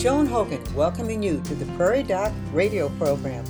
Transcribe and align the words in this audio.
Joan 0.00 0.24
Hogan 0.24 0.64
welcoming 0.74 1.22
you 1.22 1.42
to 1.42 1.54
the 1.54 1.70
Prairie 1.76 2.02
Doc 2.02 2.32
radio 2.54 2.88
program. 2.96 3.44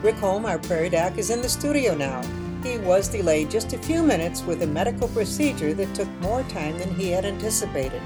Rick 0.00 0.14
Holm, 0.14 0.46
our 0.46 0.60
Prairie 0.60 0.90
Doc, 0.90 1.18
is 1.18 1.30
in 1.30 1.42
the 1.42 1.48
studio 1.48 1.92
now. 1.96 2.22
He 2.62 2.78
was 2.78 3.08
delayed 3.08 3.50
just 3.50 3.72
a 3.72 3.78
few 3.78 4.04
minutes 4.04 4.44
with 4.44 4.62
a 4.62 4.66
medical 4.68 5.08
procedure 5.08 5.74
that 5.74 5.92
took 5.96 6.08
more 6.20 6.44
time 6.44 6.78
than 6.78 6.94
he 6.94 7.10
had 7.10 7.24
anticipated. 7.24 8.00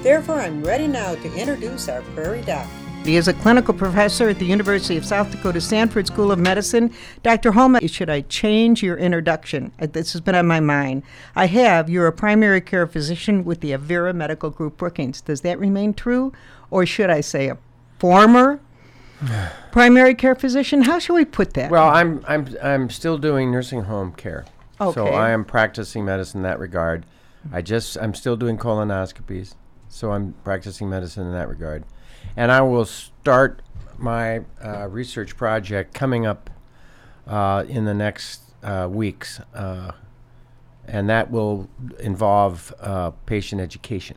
Therefore, 0.00 0.40
I'm 0.40 0.64
ready 0.64 0.86
now 0.86 1.14
to 1.14 1.34
introduce 1.34 1.90
our 1.90 2.00
Prairie 2.14 2.40
Doc. 2.40 2.66
He 3.04 3.16
is 3.16 3.28
a 3.28 3.32
clinical 3.32 3.72
professor 3.74 4.28
at 4.28 4.38
the 4.38 4.44
University 4.44 4.96
of 4.96 5.04
South 5.06 5.30
Dakota 5.30 5.60
Sanford 5.60 6.06
School 6.06 6.30
of 6.30 6.38
Medicine. 6.38 6.92
Dr. 7.22 7.50
Holma, 7.52 7.90
should 7.90 8.10
I 8.10 8.20
change 8.22 8.82
your 8.82 8.96
introduction? 8.98 9.72
Uh, 9.80 9.86
This 9.86 10.12
has 10.12 10.20
been 10.20 10.34
on 10.34 10.46
my 10.46 10.60
mind. 10.60 11.02
I 11.34 11.46
have. 11.46 11.88
You're 11.88 12.06
a 12.06 12.12
primary 12.12 12.60
care 12.60 12.86
physician 12.86 13.44
with 13.44 13.62
the 13.62 13.70
Avera 13.72 14.14
Medical 14.14 14.50
Group 14.50 14.76
Brookings. 14.76 15.22
Does 15.22 15.40
that 15.40 15.58
remain 15.58 15.94
true? 15.94 16.32
Or 16.70 16.84
should 16.86 17.08
I 17.10 17.22
say 17.22 17.48
a 17.48 17.56
former 17.98 18.60
primary 19.72 20.14
care 20.14 20.34
physician? 20.34 20.82
How 20.82 20.98
should 20.98 21.14
we 21.14 21.24
put 21.24 21.54
that? 21.54 21.70
Well, 21.70 21.88
I'm 21.88 22.22
I'm 22.28 22.54
I'm 22.62 22.90
still 22.90 23.16
doing 23.18 23.50
nursing 23.50 23.84
home 23.84 24.12
care. 24.12 24.44
So 24.78 25.08
I 25.08 25.30
am 25.30 25.44
practicing 25.44 26.04
medicine 26.04 26.38
in 26.40 26.42
that 26.44 26.58
regard. 26.58 27.04
I 27.52 27.60
just 27.62 27.96
I'm 27.98 28.14
still 28.14 28.36
doing 28.36 28.56
colonoscopies. 28.58 29.54
So 29.88 30.12
I'm 30.12 30.34
practicing 30.44 30.88
medicine 30.88 31.26
in 31.26 31.32
that 31.32 31.48
regard. 31.48 31.84
And 32.36 32.52
I 32.52 32.60
will 32.62 32.84
start 32.84 33.62
my 33.98 34.42
uh, 34.64 34.88
research 34.88 35.36
project 35.36 35.94
coming 35.94 36.26
up 36.26 36.50
uh, 37.26 37.64
in 37.68 37.84
the 37.84 37.94
next 37.94 38.42
uh, 38.62 38.88
weeks. 38.90 39.40
Uh, 39.54 39.92
and 40.86 41.08
that 41.08 41.30
will 41.30 41.68
involve 42.00 42.74
uh, 42.80 43.10
patient 43.26 43.60
education. 43.60 44.16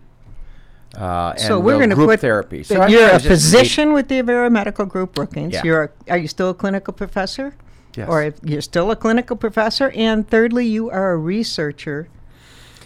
Uh, 0.95 1.35
so 1.35 1.57
and 1.57 1.65
we're 1.65 1.77
going 1.77 1.89
to 1.89 1.95
put 1.95 2.19
therapy. 2.19 2.63
So 2.63 2.81
I 2.81 2.87
you're 2.87 3.01
a 3.01 3.05
I 3.05 3.09
a 3.09 3.13
was 3.13 3.25
physician 3.25 3.93
with 3.93 4.09
the 4.09 4.21
Avera 4.21 4.51
Medical 4.51 4.85
Group 4.85 5.13
Brookings. 5.13 5.53
Yeah. 5.53 5.63
You're 5.63 5.83
a, 5.83 6.11
are 6.11 6.17
you 6.17 6.27
still 6.27 6.49
a 6.49 6.53
clinical 6.53 6.93
professor? 6.93 7.55
Yes. 7.95 8.09
Or 8.09 8.23
if 8.23 8.39
you're 8.43 8.61
still 8.61 8.89
a 8.91 8.95
clinical 8.95 9.35
professor, 9.35 9.91
and 9.91 10.27
thirdly, 10.27 10.65
you 10.65 10.89
are 10.89 11.11
a 11.11 11.17
researcher. 11.17 12.09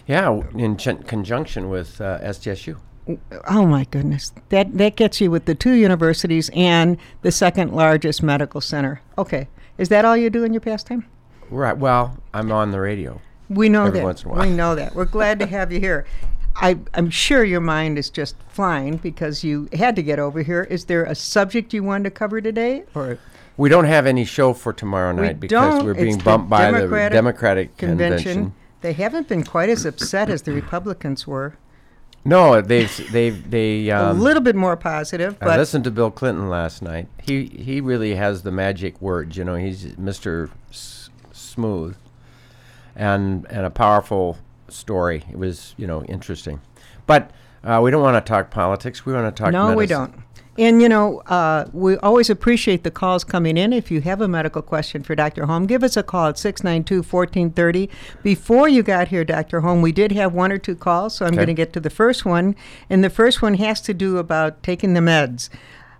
Yeah, 0.06 0.42
in 0.54 0.76
ch- 0.76 1.06
conjunction 1.06 1.68
with 1.68 2.00
uh, 2.00 2.18
SDSU. 2.20 2.78
Oh 3.48 3.66
my 3.66 3.84
goodness, 3.84 4.32
that 4.50 4.76
that 4.76 4.96
gets 4.96 5.20
you 5.20 5.30
with 5.30 5.46
the 5.46 5.54
two 5.54 5.72
universities 5.72 6.50
and 6.54 6.98
the 7.22 7.32
second 7.32 7.72
largest 7.72 8.22
medical 8.22 8.60
center. 8.60 9.00
Okay, 9.16 9.48
is 9.78 9.88
that 9.88 10.04
all 10.04 10.16
you 10.16 10.28
do 10.30 10.44
in 10.44 10.52
your 10.52 10.60
pastime? 10.60 11.06
Right. 11.50 11.76
Well, 11.76 12.18
I'm 12.34 12.52
on 12.52 12.70
the 12.70 12.80
radio. 12.80 13.20
We 13.48 13.70
know 13.70 13.86
Every 13.86 14.00
that. 14.00 14.04
once 14.04 14.22
in 14.24 14.28
a 14.28 14.32
while. 14.34 14.42
We 14.46 14.50
know 14.54 14.74
that. 14.74 14.94
We're 14.94 15.06
glad 15.06 15.38
to 15.38 15.46
have 15.56 15.72
you 15.72 15.80
here. 15.80 16.04
I, 16.56 16.76
I'm 16.92 17.08
sure 17.08 17.44
your 17.44 17.60
mind 17.60 17.98
is 17.98 18.10
just 18.10 18.34
flying 18.48 18.96
because 18.96 19.44
you 19.44 19.68
had 19.72 19.94
to 19.96 20.02
get 20.02 20.18
over 20.18 20.42
here. 20.42 20.64
Is 20.64 20.86
there 20.86 21.04
a 21.04 21.14
subject 21.14 21.72
you 21.72 21.84
wanted 21.84 22.04
to 22.04 22.10
cover 22.10 22.40
today, 22.40 22.82
or 22.94 23.18
We 23.56 23.68
don't 23.68 23.84
have 23.84 24.06
any 24.06 24.24
show 24.24 24.52
for 24.52 24.72
tomorrow 24.72 25.14
we 25.14 25.22
night 25.22 25.40
because 25.40 25.82
we're 25.84 25.92
It's 25.92 26.00
being 26.02 26.18
the 26.18 26.24
bumped 26.24 26.50
by 26.50 26.66
the 26.72 26.78
Democratic 26.78 27.12
Democratic 27.12 27.76
convention? 27.78 28.22
convention. 28.34 28.54
They 28.80 28.92
haven't 28.92 29.28
been 29.28 29.44
quite 29.44 29.68
as 29.70 29.86
upset 29.86 30.28
as 30.28 30.42
the 30.42 30.52
Republicans 30.52 31.26
were. 31.26 31.54
No, 32.24 32.60
they've 32.60 33.12
they've 33.12 33.50
they. 33.50 33.88
a 33.88 34.10
Um, 34.10 34.20
little 34.20 34.42
bit 34.42 34.54
more 34.56 34.76
positive, 34.76 35.36
I 35.40 35.46
but 35.46 35.58
listened 35.58 35.84
to 35.84 35.90
Bill 35.90 36.10
Clinton 36.10 36.48
last 36.50 36.82
night. 36.82 37.08
He 37.22 37.46
he 37.46 37.80
really 37.80 38.14
has 38.16 38.42
the 38.42 38.50
magic 38.52 39.00
words. 39.00 39.36
You 39.36 39.44
know, 39.44 39.54
he's 39.54 39.86
Mr. 39.96 40.50
S- 40.70 41.08
Smooth, 41.32 41.96
and 42.96 43.46
and 43.50 43.64
a 43.64 43.70
powerful 43.70 44.36
story. 44.68 45.24
It 45.30 45.38
was 45.38 45.74
you 45.78 45.86
know 45.86 46.02
interesting, 46.04 46.60
but 47.06 47.30
uh, 47.64 47.80
we 47.82 47.90
don't 47.90 48.02
want 48.02 48.22
to 48.24 48.28
talk 48.28 48.50
politics. 48.50 49.06
We 49.06 49.12
want 49.12 49.34
to 49.34 49.42
talk. 49.42 49.52
no, 49.52 49.74
we 49.74 49.86
don't. 49.86 50.14
And 50.58 50.82
you 50.82 50.88
know, 50.88 51.20
uh, 51.26 51.66
we 51.72 51.96
always 51.98 52.28
appreciate 52.28 52.82
the 52.82 52.90
calls 52.90 53.22
coming 53.22 53.56
in. 53.56 53.72
If 53.72 53.92
you 53.92 54.00
have 54.00 54.20
a 54.20 54.26
medical 54.26 54.60
question 54.60 55.04
for 55.04 55.14
Dr. 55.14 55.46
Holm, 55.46 55.66
give 55.66 55.84
us 55.84 55.96
a 55.96 56.02
call 56.02 56.26
at 56.26 56.34
692-1430. 56.34 57.88
Before 58.24 58.68
you 58.68 58.82
got 58.82 59.06
here, 59.08 59.24
Dr. 59.24 59.60
Holm, 59.60 59.82
we 59.82 59.92
did 59.92 60.10
have 60.12 60.34
one 60.34 60.50
or 60.50 60.58
two 60.58 60.74
calls, 60.74 61.14
so 61.14 61.24
I'm 61.24 61.28
Okay. 61.30 61.36
going 61.36 61.46
to 61.46 61.54
get 61.54 61.72
to 61.74 61.80
the 61.80 61.90
first 61.90 62.24
one. 62.24 62.56
And 62.90 63.04
the 63.04 63.10
first 63.10 63.40
one 63.40 63.54
has 63.54 63.80
to 63.82 63.94
do 63.94 64.18
about 64.18 64.62
taking 64.64 64.94
the 64.94 65.00
meds. 65.00 65.48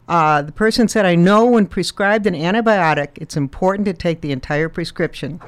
Uh, 0.09 0.43
the 0.43 0.53
person 0.53 0.89
said, 0.89 1.07
I 1.07 1.15
know 1.15 1.45
when 1.45 1.67
prescribed 1.67 2.27
an 2.27 2.35
antibiotic, 2.35 3.11
it's 3.17 3.37
important 3.37 3.87
to 3.87 3.93
take 3.93 4.23
the 4.23 4.33
entire 4.33 4.69
prescription. 4.69 5.41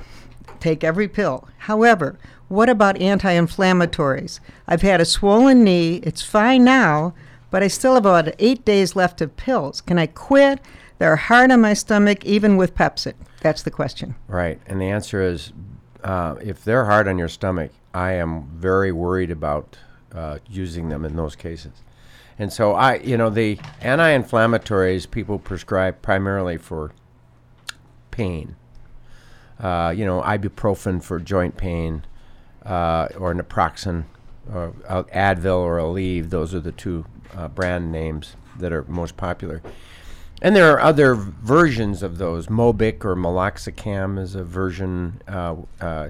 Take 0.61 0.85
every 0.85 1.09
pill. 1.09 1.49
However, 1.59 2.17
what 2.49 2.69
about 2.69 3.01
anti 3.01 3.33
inflammatories? 3.33 4.39
I've 4.69 4.83
had 4.83 5.01
a 5.01 5.05
swollen 5.05 5.65
knee. 5.65 5.97
It's 6.05 6.23
fine 6.23 6.63
now, 6.65 7.15
but 7.51 7.63
I 7.63 7.69
still 7.69 7.95
have 7.95 8.07
about 8.07 8.35
eight 8.39 8.65
days 8.65 8.97
left 8.97 9.21
of 9.21 9.37
pills. 9.37 9.81
Can 9.81 9.99
I 9.99 10.07
quit? 10.07 10.61
They're 10.99 11.17
hard 11.17 11.51
on 11.51 11.61
my 11.61 11.75
stomach, 11.75 12.25
even 12.25 12.57
with 12.57 12.75
Pepcid. 12.75 13.15
That's 13.41 13.63
the 13.63 13.71
question. 13.71 14.15
Right, 14.29 14.61
and 14.67 14.81
the 14.81 14.91
answer 14.91 15.23
is, 15.23 15.53
uh, 16.05 16.37
if 16.43 16.65
they're 16.65 16.85
hard 16.85 17.09
on 17.09 17.19
your 17.19 17.29
stomach, 17.29 17.73
I 17.95 18.13
am 18.13 18.49
very 18.55 18.93
worried 18.93 19.31
about 19.31 19.79
uh, 20.13 20.39
using 20.49 20.89
them 20.89 21.05
in 21.05 21.17
those 21.17 21.37
cases. 21.37 21.73
And 22.39 22.53
so 22.53 22.73
I, 22.73 22.97
you 22.97 23.17
know, 23.17 23.31
the 23.31 23.59
anti-inflammatories 23.81 25.11
people 25.11 25.39
prescribe 25.39 26.01
primarily 26.01 26.57
for 26.57 26.93
pain. 28.11 28.57
Uh, 29.59 29.93
you 29.95 30.07
know, 30.07 30.23
ibuprofen 30.23 31.03
for 31.03 31.19
joint 31.19 31.57
pain, 31.59 32.03
uh, 32.65 33.09
or 33.19 33.35
naproxen, 33.35 34.05
or 34.51 34.73
uh, 34.89 35.03
Advil 35.15 35.59
or 35.59 35.77
Aleve. 35.77 36.31
Those 36.31 36.55
are 36.55 36.61
the 36.61 36.73
two 36.73 37.05
uh, 37.37 37.49
brand 37.49 37.93
names 37.93 38.37
that 38.59 38.73
are 38.73 38.85
most 38.85 39.17
popular. 39.17 39.63
And 40.43 40.57
there 40.57 40.73
are 40.73 40.81
other 40.81 41.15
versions 41.15 42.03
of 42.03 42.19
those. 42.19 42.47
Mobic 42.47 43.05
or 43.05 43.15
Meloxicam 43.15 44.19
is 44.19 44.35
a 44.35 44.45
version. 44.45 45.21
Uh, 45.29 45.57
uh, 45.81 46.09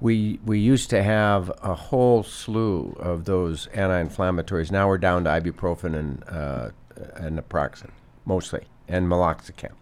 we 0.00 0.40
we 0.44 0.58
used 0.58 0.90
to 0.90 1.02
have 1.02 1.52
a 1.62 1.74
whole 1.74 2.22
slew 2.22 2.96
of 2.98 3.26
those 3.26 3.68
anti-inflammatories. 3.68 4.70
Now 4.70 4.88
we're 4.88 4.98
down 4.98 5.24
to 5.24 5.30
ibuprofen 5.30 5.94
and 5.94 6.24
uh, 6.28 6.70
and 7.14 7.38
naproxen 7.38 7.90
mostly, 8.24 8.64
and 8.88 9.06
Meloxicam. 9.06 9.72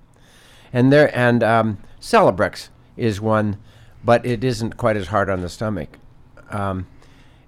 And 0.72 0.93
there 0.93 1.16
and 1.16 1.43
um, 1.43 1.78
Celebrex 2.00 2.69
is 2.97 3.21
one, 3.21 3.59
but 4.05 4.25
it 4.27 4.45
isn't 4.45 4.77
quite 4.77 4.97
as 4.97 5.09
hard 5.09 5.31
on 5.31 5.41
the 5.41 5.49
stomach. 5.49 5.99
Um, 6.50 6.87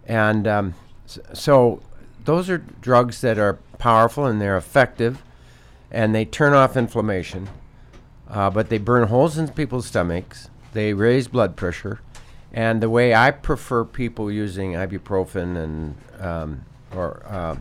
and 0.06 0.46
um, 0.46 0.74
so 1.06 1.82
those 2.24 2.50
are 2.50 2.58
drugs 2.58 3.20
that 3.20 3.38
are 3.38 3.54
powerful 3.78 4.26
and 4.26 4.40
they're 4.40 4.56
effective 4.56 5.22
and 5.90 6.14
they 6.14 6.24
turn 6.24 6.52
off 6.52 6.76
inflammation, 6.76 7.48
uh, 8.28 8.50
but 8.50 8.68
they 8.68 8.78
burn 8.78 9.08
holes 9.08 9.36
in 9.36 9.48
people's 9.48 9.86
stomachs. 9.86 10.48
They 10.72 10.94
raise 10.94 11.26
blood 11.26 11.56
pressure, 11.56 12.00
and 12.52 12.80
the 12.80 12.88
way 12.88 13.12
I 13.12 13.32
prefer 13.32 13.84
people 13.84 14.30
using 14.30 14.72
ibuprofen 14.72 15.56
and 15.56 15.96
um, 16.20 16.64
or 16.94 17.22
uh, 17.26 17.56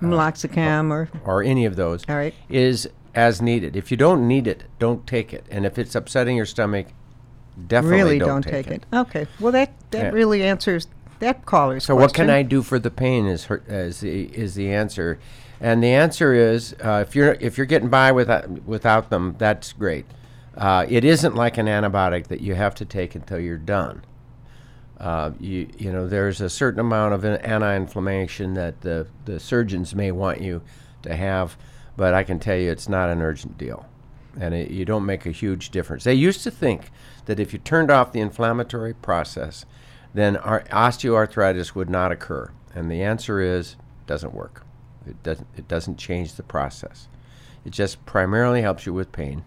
Meloxicam 0.00 0.90
or, 0.90 1.08
or 1.24 1.42
any 1.42 1.64
of 1.64 1.76
those 1.76 2.04
all 2.08 2.16
right. 2.16 2.34
is 2.48 2.88
as 3.14 3.40
needed. 3.40 3.76
If 3.76 3.90
you 3.90 3.96
don't 3.96 4.28
need 4.28 4.46
it, 4.46 4.64
don't 4.78 5.06
take 5.06 5.32
it. 5.32 5.46
And 5.50 5.64
if 5.64 5.78
it's 5.78 5.94
upsetting 5.94 6.36
your 6.36 6.46
stomach, 6.46 6.88
definitely 7.66 7.96
really 7.96 8.18
don't, 8.18 8.42
take, 8.42 8.66
it. 8.66 8.84
Okay. 8.92 9.26
Well, 9.40 9.52
that, 9.52 9.72
that 9.90 10.04
Yeah. 10.04 10.10
really 10.10 10.42
answers 10.42 10.86
that 11.20 11.44
caller's 11.46 11.84
So 11.84 11.94
question. 11.94 12.02
what 12.02 12.14
can 12.14 12.30
I 12.30 12.42
do 12.42 12.62
for 12.62 12.78
the 12.78 12.90
pain 12.90 13.26
is 13.26 13.44
her, 13.46 13.62
is 13.66 14.00
the 14.00 14.24
is 14.36 14.54
the 14.54 14.72
answer, 14.72 15.18
and 15.60 15.82
the 15.82 15.92
answer 15.92 16.32
is 16.34 16.74
uh, 16.84 17.04
if 17.06 17.14
you're 17.14 17.36
if 17.40 17.56
you're 17.56 17.66
getting 17.66 17.88
by 17.88 18.12
without 18.12 18.48
without 18.64 19.10
them, 19.10 19.34
that's 19.38 19.72
great. 19.72 20.06
Uh, 20.56 20.86
it 20.88 21.04
isn't 21.04 21.34
like 21.34 21.58
an 21.58 21.66
antibiotic 21.66 22.28
that 22.28 22.40
you 22.40 22.54
have 22.54 22.74
to 22.76 22.84
take 22.84 23.14
until 23.14 23.38
you're 23.38 23.58
done. 23.58 24.02
Uh, 24.98 25.32
you 25.38 25.68
you 25.76 25.92
know 25.92 26.06
there's 26.08 26.40
a 26.40 26.48
certain 26.48 26.80
amount 26.80 27.12
of 27.12 27.24
an 27.24 27.36
anti-inflammation 27.42 28.54
that 28.54 28.80
the 28.80 29.06
the 29.26 29.38
surgeons 29.38 29.94
may 29.94 30.10
want 30.10 30.40
you 30.40 30.62
to 31.02 31.14
have, 31.14 31.56
but 31.96 32.14
I 32.14 32.22
can 32.24 32.38
tell 32.38 32.56
you 32.56 32.70
it's 32.70 32.88
not 32.88 33.10
an 33.10 33.20
urgent 33.20 33.58
deal, 33.58 33.86
and 34.40 34.54
it, 34.54 34.70
you 34.70 34.86
don't 34.86 35.04
make 35.04 35.26
a 35.26 35.30
huge 35.30 35.68
difference. 35.70 36.04
They 36.04 36.14
used 36.14 36.42
to 36.44 36.50
think 36.50 36.90
that 37.26 37.38
if 37.38 37.52
you 37.52 37.58
turned 37.58 37.90
off 37.90 38.12
the 38.12 38.20
inflammatory 38.20 38.94
process, 38.94 39.66
then 40.16 40.36
our 40.38 40.62
osteoarthritis 40.64 41.74
would 41.74 41.90
not 41.90 42.10
occur, 42.12 42.50
and 42.74 42.90
the 42.90 43.02
answer 43.02 43.40
is 43.40 43.76
doesn't 44.06 44.34
work. 44.34 44.64
It 45.06 45.22
doesn't 45.22 45.46
it 45.56 45.68
doesn't 45.68 45.98
change 45.98 46.34
the 46.34 46.42
process. 46.42 47.08
It 47.64 47.70
just 47.72 48.04
primarily 48.06 48.62
helps 48.62 48.86
you 48.86 48.94
with 48.94 49.12
pain. 49.12 49.44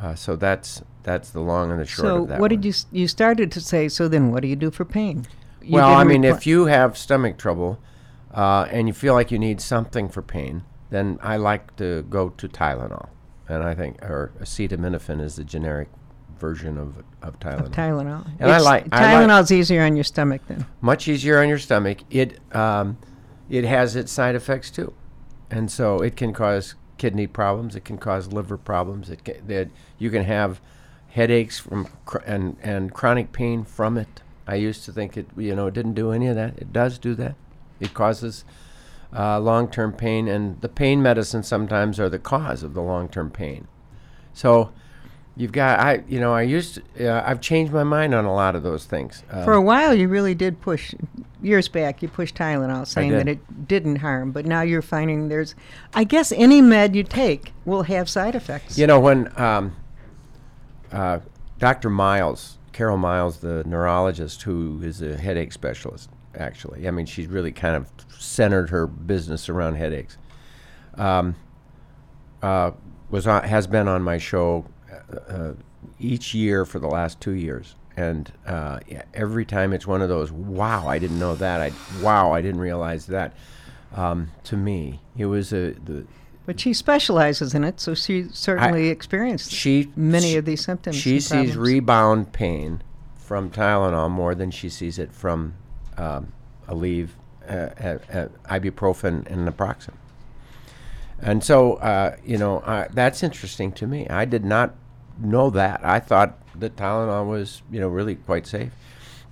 Uh, 0.00 0.14
so 0.14 0.36
that's 0.36 0.82
that's 1.02 1.30
the 1.30 1.40
long 1.40 1.70
and 1.70 1.80
the 1.80 1.86
short 1.86 2.06
So 2.06 2.22
of 2.22 2.28
that. 2.28 2.40
what 2.40 2.50
one. 2.52 2.60
did 2.60 2.64
you 2.64 2.72
you 2.92 3.08
started 3.08 3.50
to 3.52 3.60
say? 3.60 3.88
So 3.88 4.08
then, 4.08 4.30
what 4.30 4.42
do 4.42 4.48
you 4.48 4.56
do 4.56 4.70
for 4.70 4.84
pain? 4.84 5.26
You 5.62 5.74
well, 5.74 5.92
I 5.92 6.04
mean, 6.04 6.22
if 6.24 6.46
you 6.46 6.66
have 6.66 6.96
stomach 6.96 7.36
trouble 7.36 7.78
uh, 8.32 8.68
and 8.70 8.86
you 8.86 8.94
feel 8.94 9.14
like 9.14 9.30
you 9.30 9.38
need 9.38 9.60
something 9.60 10.08
for 10.08 10.22
pain, 10.22 10.62
then 10.90 11.18
I 11.22 11.36
like 11.36 11.76
to 11.76 12.02
go 12.02 12.28
to 12.30 12.48
Tylenol, 12.48 13.08
and 13.48 13.62
I 13.62 13.74
think 13.74 14.00
or 14.02 14.32
acetaminophen 14.40 15.20
is 15.20 15.36
the 15.36 15.44
generic 15.44 15.88
version 16.38 16.78
of 16.78 17.02
of 17.22 17.38
Tylenol. 17.40 17.70
Tylenol. 17.70 18.26
And 18.38 18.50
I 18.50 18.56
It's- 18.56 18.64
like- 18.64 18.86
I 18.92 19.24
like- 19.26 19.50
easier 19.50 19.82
on 19.82 19.96
your 19.96 20.04
stomach 20.04 20.42
then. 20.46 20.64
Much 20.80 21.08
easier 21.08 21.40
on 21.40 21.48
your 21.48 21.58
stomach. 21.58 21.98
It 22.10 22.38
um, 22.54 22.96
it 23.50 23.64
has 23.64 23.96
its 23.96 24.12
side 24.12 24.34
effects 24.34 24.70
too, 24.70 24.92
and 25.50 25.70
so 25.70 26.00
it 26.00 26.16
can 26.16 26.32
cause 26.32 26.74
kidney 26.96 27.26
problems. 27.26 27.74
It 27.76 27.84
can 27.84 27.98
cause 27.98 28.32
liver 28.32 28.56
problems. 28.56 29.10
It 29.10 29.24
can, 29.24 29.46
that 29.46 29.68
you 29.98 30.10
can 30.10 30.24
have 30.24 30.60
headaches 31.08 31.58
from 31.58 31.88
cr- 32.04 32.18
and 32.26 32.56
and 32.62 32.92
chronic 32.94 33.32
pain 33.32 33.64
from 33.64 33.96
it. 33.98 34.22
I 34.46 34.54
used 34.54 34.84
to 34.84 34.92
think 34.92 35.16
it 35.16 35.26
you 35.36 35.54
know 35.56 35.66
it 35.66 35.74
didn't 35.74 35.94
do 35.94 36.12
any 36.12 36.28
of 36.28 36.36
that. 36.36 36.56
It 36.58 36.72
does 36.72 36.98
do 36.98 37.14
that. 37.16 37.34
It 37.80 37.94
causes 37.94 38.44
uh, 39.16 39.40
long-term 39.40 39.92
pain, 39.94 40.28
and 40.28 40.60
the 40.60 40.68
pain 40.68 41.00
medicines 41.02 41.48
sometimes 41.48 41.98
are 41.98 42.08
the 42.10 42.18
cause 42.18 42.62
of 42.62 42.74
the 42.74 42.82
long-term 42.82 43.30
pain. 43.30 43.66
So 44.34 44.70
you've 45.38 45.52
got 45.52 45.78
I 45.78 46.02
you 46.08 46.20
know 46.20 46.34
I 46.34 46.42
used 46.42 46.82
to, 46.96 47.08
uh, 47.08 47.22
I've 47.24 47.40
changed 47.40 47.72
my 47.72 47.84
mind 47.84 48.14
on 48.14 48.26
a 48.26 48.34
lot 48.34 48.54
of 48.54 48.62
those 48.62 48.84
things. 48.84 49.22
Um, 49.30 49.44
For 49.44 49.54
a 49.54 49.62
while, 49.62 49.94
you 49.94 50.08
really 50.08 50.34
did 50.34 50.60
push. 50.60 50.94
Years 51.40 51.68
back, 51.68 52.02
you 52.02 52.08
pushed 52.08 52.34
Tylenol, 52.34 52.84
saying 52.84 53.12
that 53.12 53.28
it 53.28 53.68
didn't 53.68 53.96
harm. 53.96 54.32
But 54.32 54.44
now 54.44 54.62
you're 54.62 54.82
finding 54.82 55.28
there's, 55.28 55.54
I 55.94 56.02
guess, 56.02 56.32
any 56.32 56.60
med 56.60 56.96
you 56.96 57.04
take 57.04 57.52
will 57.64 57.84
have 57.84 58.10
side 58.10 58.34
effects. 58.34 58.76
You 58.76 58.88
know, 58.88 58.98
when 58.98 59.32
um, 59.40 59.76
uh, 60.90 61.20
Dr. 61.60 61.90
Miles, 61.90 62.58
Carol 62.72 62.96
Miles, 62.96 63.38
the 63.38 63.62
neurologist 63.64 64.42
who 64.42 64.80
is 64.82 65.00
a 65.00 65.16
headache 65.16 65.52
specialist, 65.52 66.10
actually, 66.36 66.88
I 66.88 66.90
mean, 66.90 67.06
she's 67.06 67.28
really 67.28 67.52
kind 67.52 67.76
of 67.76 67.88
centered 68.18 68.70
her 68.70 68.88
business 68.88 69.48
around 69.48 69.76
headaches, 69.76 70.18
um, 70.94 71.36
uh, 72.42 72.72
was 73.10 73.28
on, 73.28 73.44
has 73.44 73.68
been 73.68 73.86
on 73.86 74.02
my 74.02 74.18
show 74.18 74.66
uh, 74.90 75.16
uh, 75.32 75.54
each 75.98 76.34
year 76.34 76.64
for 76.64 76.78
the 76.78 76.88
last 76.88 77.20
two 77.20 77.32
years. 77.32 77.74
And 77.96 78.32
uh, 78.46 78.78
yeah, 78.86 79.02
every 79.12 79.44
time 79.44 79.72
it's 79.72 79.86
one 79.86 80.02
of 80.02 80.08
those, 80.08 80.30
wow, 80.30 80.86
I 80.86 80.98
didn't 80.98 81.18
know 81.18 81.34
that. 81.34 81.60
I 81.60 81.72
wow, 82.00 82.32
I 82.32 82.40
didn't 82.42 82.60
realize 82.60 83.06
that. 83.06 83.32
Um, 83.94 84.30
to 84.44 84.56
me, 84.56 85.00
it 85.16 85.26
was 85.26 85.52
a 85.52 85.72
the 85.72 86.06
But 86.46 86.60
she 86.60 86.72
specializes 86.74 87.54
in 87.54 87.64
it, 87.64 87.80
so 87.80 87.94
she 87.94 88.26
certainly 88.32 88.88
experienced 88.88 89.50
she 89.50 89.90
many 89.96 90.30
she- 90.32 90.36
of 90.36 90.44
these 90.44 90.62
symptoms. 90.64 90.96
She 90.96 91.18
sees 91.18 91.28
problems. 91.30 91.56
rebound 91.56 92.32
pain 92.32 92.82
from 93.16 93.50
Tylenol 93.50 94.10
more 94.10 94.34
than 94.34 94.50
she 94.50 94.68
sees 94.68 94.98
it 94.98 95.12
from 95.12 95.54
um, 95.96 96.32
Aleve, 96.68 97.10
uh, 97.48 97.52
uh, 97.52 97.98
uh, 98.12 98.28
ibuprofen, 98.48 99.26
and 99.26 99.48
naproxen. 99.48 99.94
And 101.20 101.42
so, 101.42 101.74
uh, 101.74 102.16
you 102.24 102.38
know, 102.38 102.62
that's 102.92 103.22
interesting 103.22 103.72
to 103.72 103.86
me. 103.86 104.08
I 104.08 104.24
did 104.24 104.44
not 104.44 104.74
know 105.18 105.50
that. 105.50 105.84
I 105.84 105.98
thought 106.00 106.38
that 106.58 106.76
Tylenol 106.76 107.26
was, 107.26 107.62
you 107.70 107.80
know, 107.80 107.88
really 107.88 108.14
quite 108.14 108.46
safe. 108.46 108.72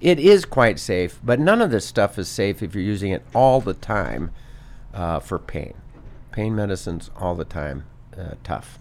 It 0.01 0.19
is 0.19 0.45
quite 0.45 0.79
safe, 0.79 1.19
but 1.25 1.41
none 1.41 1.63
of 1.63 1.71
this 1.71 1.87
stuff 1.87 2.19
is 2.19 2.29
safe 2.29 2.63
if 2.63 2.75
you're 2.75 2.85
using 2.85 3.13
it 3.13 3.25
all 3.35 3.61
the 3.61 3.73
time 3.75 4.31
uh, 4.93 5.21
for 5.21 5.39
pain. 5.39 5.75
Pain 6.33 6.55
medicines 6.55 7.11
all 7.17 7.35
the 7.35 7.45
time, 7.45 7.85
uh, 8.17 8.35
tough. 8.45 8.79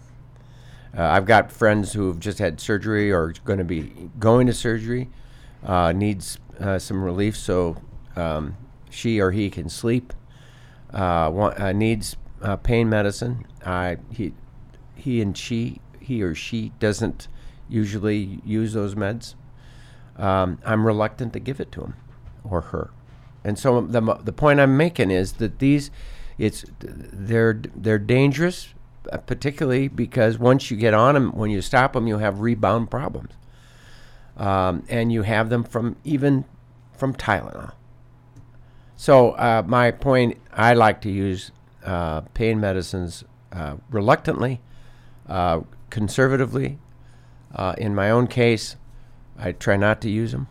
Uh, 0.96 1.02
I've 1.02 1.26
got 1.26 1.50
friends 1.50 1.92
who've 1.92 2.18
just 2.20 2.38
had 2.38 2.60
surgery 2.60 3.10
or 3.10 3.32
going 3.44 3.58
to 3.58 3.64
be 3.64 4.10
going 4.18 4.46
to 4.46 4.52
surgery, 4.52 5.08
uh, 5.64 5.92
needs 5.92 6.38
some 6.78 7.02
relief 7.02 7.36
so 7.36 7.76
um, 8.14 8.56
she 8.90 9.20
or 9.20 9.30
he 9.30 9.50
can 9.50 9.68
sleep. 9.68 10.12
Uh, 10.92 11.30
wa- 11.32 11.54
uh, 11.58 11.72
needs 11.72 12.16
uh, 12.42 12.56
pain 12.56 12.88
medicine. 12.88 13.46
He, 14.10 14.32
he 14.94 15.20
and 15.20 15.36
she, 15.36 15.80
he 16.00 16.22
or 16.22 16.34
she 16.34 16.72
doesn't 16.78 17.28
usually 17.68 18.40
use 18.44 18.72
those 18.72 18.94
meds. 18.94 19.34
Um, 20.16 20.58
I'm 20.64 20.86
reluctant 20.86 21.32
to 21.34 21.40
give 21.40 21.60
it 21.60 21.70
to 21.72 21.82
him 21.82 21.94
or 22.44 22.60
her. 22.62 22.90
And 23.44 23.58
so 23.58 23.80
the, 23.80 24.00
the 24.00 24.32
point 24.32 24.60
I'm 24.60 24.76
making 24.76 25.10
is 25.10 25.34
that 25.34 25.58
these, 25.58 25.90
it's 26.38 26.64
they're 26.80 27.62
they're 27.74 27.98
dangerous, 27.98 28.74
uh, 29.12 29.18
particularly 29.18 29.88
because 29.88 30.38
once 30.38 30.70
you 30.70 30.76
get 30.76 30.94
on 30.94 31.14
them, 31.14 31.32
when 31.32 31.50
you 31.50 31.62
stop 31.62 31.92
them, 31.92 32.06
you 32.06 32.18
have 32.18 32.40
rebound 32.40 32.90
problems, 32.90 33.32
um, 34.36 34.82
and 34.88 35.12
you 35.12 35.22
have 35.22 35.48
them 35.48 35.64
from 35.64 35.96
even 36.04 36.44
from 36.92 37.14
Tylenol. 37.14 37.72
So 38.96 39.30
uh, 39.32 39.62
my 39.66 39.90
point, 39.92 40.38
I 40.52 40.74
like 40.74 41.00
to 41.02 41.10
use 41.10 41.52
uh, 41.86 42.22
pain 42.34 42.60
medicines 42.60 43.24
uh, 43.52 43.76
reluctantly, 43.90 44.60
uh, 45.28 45.60
conservatively. 45.88 46.78
Uh, 47.54 47.74
in 47.78 47.94
my 47.94 48.10
own 48.10 48.26
case, 48.26 48.76
I 49.38 49.52
try 49.52 49.76
not 49.76 50.00
to 50.02 50.10
use 50.10 50.32
them. 50.32 50.48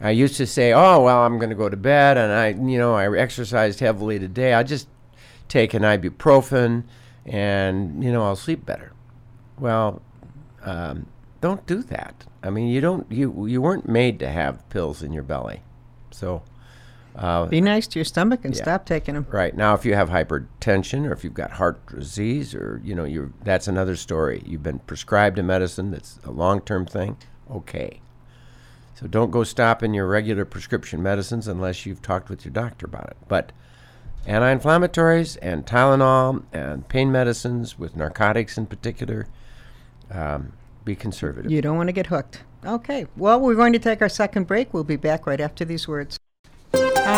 I 0.00 0.10
used 0.10 0.36
to 0.36 0.46
say, 0.46 0.72
"Oh 0.72 1.02
well, 1.02 1.24
I'm 1.24 1.36
going 1.38 1.50
to 1.50 1.56
go 1.56 1.68
to 1.68 1.76
bed," 1.76 2.16
and 2.16 2.32
I, 2.32 2.48
you 2.48 2.78
know, 2.78 2.94
I 2.94 3.14
exercised 3.18 3.80
heavily 3.80 4.18
today. 4.18 4.54
I 4.54 4.62
just 4.62 4.88
take 5.48 5.74
an 5.74 5.82
ibuprofen, 5.82 6.84
and 7.26 8.02
you 8.02 8.10
know, 8.10 8.22
I'll 8.22 8.36
sleep 8.36 8.64
better. 8.64 8.92
Well, 9.58 10.00
um, 10.62 11.06
don't 11.42 11.66
do 11.66 11.82
that. 11.82 12.24
I 12.42 12.48
mean, 12.48 12.68
you 12.68 12.80
don't. 12.80 13.10
You 13.12 13.46
you 13.46 13.60
weren't 13.60 13.88
made 13.88 14.18
to 14.20 14.28
have 14.28 14.66
pills 14.70 15.02
in 15.02 15.12
your 15.12 15.24
belly, 15.24 15.62
so. 16.10 16.42
Uh, 17.16 17.46
Be 17.46 17.60
nice 17.60 17.86
to 17.88 17.98
your 17.98 18.04
stomach 18.04 18.44
and 18.44 18.54
Yeah. 18.54 18.62
stop 18.62 18.86
taking 18.86 19.14
them. 19.14 19.26
Right 19.30 19.56
now, 19.56 19.74
if 19.74 19.84
you 19.84 19.94
have 19.94 20.10
hypertension 20.10 21.06
or 21.08 21.12
if 21.12 21.24
you've 21.24 21.34
got 21.34 21.52
heart 21.52 21.84
disease 21.86 22.54
or 22.54 22.80
you 22.84 22.94
know 22.94 23.04
you're 23.04 23.30
that's 23.44 23.68
another 23.68 23.96
story. 23.96 24.42
You've 24.46 24.62
been 24.62 24.78
prescribed 24.80 25.38
a 25.38 25.42
medicine 25.42 25.90
that's 25.90 26.18
a 26.24 26.30
long-term 26.30 26.86
thing. 26.86 27.16
Okay, 27.50 28.00
so 28.94 29.08
don't 29.08 29.32
go 29.32 29.42
stopping 29.42 29.92
your 29.92 30.06
regular 30.06 30.44
prescription 30.44 31.02
medicines 31.02 31.48
unless 31.48 31.84
you've 31.84 32.00
talked 32.00 32.30
with 32.30 32.44
your 32.44 32.52
doctor 32.52 32.86
about 32.86 33.08
it. 33.10 33.16
But 33.26 33.50
anti-inflammatories 34.26 35.36
and 35.42 35.66
Tylenol 35.66 36.44
and 36.52 36.86
pain 36.88 37.10
medicines 37.10 37.76
with 37.76 37.96
narcotics 37.96 38.56
in 38.56 38.66
particular, 38.66 39.26
um, 40.12 40.52
be 40.84 40.94
conservative. 40.94 41.50
You 41.50 41.60
don't 41.60 41.76
want 41.76 41.88
to 41.88 41.92
get 41.92 42.06
hooked. 42.06 42.44
Okay. 42.64 43.06
Well, 43.16 43.40
we're 43.40 43.54
going 43.56 43.72
to 43.72 43.78
take 43.80 44.00
our 44.00 44.08
second 44.08 44.46
break. 44.46 44.72
We'll 44.72 44.84
be 44.84 44.96
back 44.96 45.26
right 45.26 45.40
after 45.40 45.64
these 45.64 45.88
words. 45.88 46.19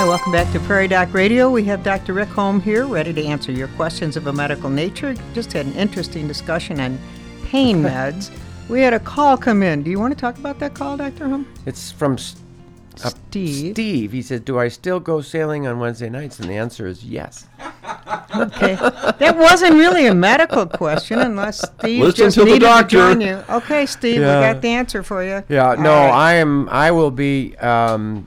Hi, 0.02 0.08
welcome 0.08 0.32
back 0.32 0.52
to 0.52 0.58
Prairie 0.58 0.88
Doc 0.88 1.14
Radio. 1.14 1.48
We 1.48 1.62
have 1.66 1.84
Dr. 1.84 2.12
Rick 2.12 2.30
Holm 2.30 2.60
here, 2.60 2.86
ready 2.86 3.12
to 3.12 3.24
answer 3.24 3.52
your 3.52 3.68
questions 3.68 4.16
of 4.16 4.26
a 4.26 4.32
medical 4.32 4.68
nature. 4.68 5.14
Just 5.32 5.52
had 5.52 5.64
an 5.64 5.74
interesting 5.74 6.26
discussion 6.26 6.80
on 6.80 6.98
pain 7.44 7.76
meds. 7.84 8.36
We 8.68 8.80
had 8.80 8.94
a 8.94 8.98
call 8.98 9.36
come 9.36 9.62
in. 9.62 9.84
Do 9.84 9.92
you 9.92 10.00
want 10.00 10.12
to 10.12 10.20
talk 10.20 10.38
about 10.38 10.58
that 10.58 10.74
call, 10.74 10.96
Dr. 10.96 11.28
Holm? 11.28 11.46
It's 11.66 11.92
from 11.92 12.14
uh, 12.14 13.10
Steve. 13.10 13.74
Steve. 13.76 14.10
He 14.10 14.22
says, 14.22 14.40
"Do 14.40 14.58
I 14.58 14.66
still 14.66 14.98
go 14.98 15.20
sailing 15.20 15.68
on 15.68 15.78
Wednesday 15.78 16.10
nights?" 16.10 16.40
And 16.40 16.50
the 16.50 16.54
answer 16.56 16.88
is 16.88 17.04
yes. 17.04 17.46
Okay. 18.36 18.74
that 18.74 19.36
wasn't 19.38 19.74
really 19.74 20.08
a 20.08 20.14
medical 20.16 20.66
question 20.66 21.20
unless 21.20 21.60
Steve 21.78 22.02
Listen 22.02 22.24
just 22.24 22.34
to 22.34 22.40
the 22.40 22.46
needed 22.46 22.60
to 22.60 22.66
doctor. 22.66 22.96
join 22.96 23.20
you. 23.20 23.44
Okay, 23.48 23.86
Steve, 23.86 24.20
Yeah. 24.20 24.40
we 24.48 24.52
got 24.54 24.62
the 24.62 24.68
answer 24.70 25.04
for 25.04 25.22
you. 25.22 25.44
Yeah, 25.48 25.68
All 25.70 25.76
no, 25.76 25.90
right. 25.94 26.10
I 26.10 26.32
am. 26.34 26.68
I 26.70 26.90
will 26.90 27.12
be. 27.12 27.56
Um, 27.58 28.26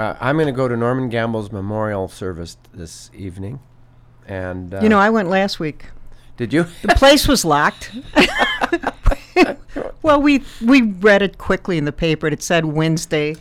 uh, 0.00 0.16
I'm 0.20 0.36
going 0.36 0.46
to 0.46 0.52
go 0.52 0.66
to 0.66 0.76
Norman 0.76 1.08
Gamble's 1.10 1.52
memorial 1.52 2.08
service 2.08 2.56
this 2.72 3.10
evening, 3.14 3.60
and 4.26 4.72
uh, 4.74 4.80
You 4.80 4.88
know, 4.88 4.98
I 4.98 5.10
went 5.10 5.28
last 5.28 5.60
week. 5.60 5.86
did 6.36 6.52
you? 6.52 6.64
The 6.82 6.94
place 6.96 7.28
was 7.28 7.44
locked. 7.44 7.92
well, 10.02 10.20
we 10.20 10.42
we 10.64 10.82
read 10.82 11.22
it 11.22 11.38
quickly 11.38 11.76
in 11.78 11.84
the 11.84 11.92
paper. 11.92 12.26
It 12.28 12.42
said 12.42 12.64
Wednesday, 12.64 13.36